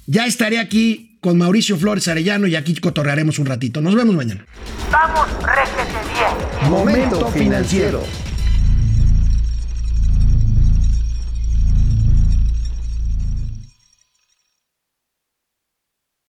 Ya 0.06 0.26
estaré 0.26 0.58
aquí 0.58 1.18
con 1.20 1.38
Mauricio 1.38 1.76
Flores 1.76 2.06
Arellano 2.08 2.46
y 2.46 2.54
aquí 2.54 2.74
cotorrearemos 2.76 3.38
un 3.38 3.46
ratito. 3.46 3.80
Nos 3.80 3.94
vemos 3.94 4.14
mañana. 4.14 4.44
Vamos, 4.92 5.26
réjete 5.42 5.98
bien. 6.14 6.70
Momento 6.70 7.26
financiero. 7.32 8.04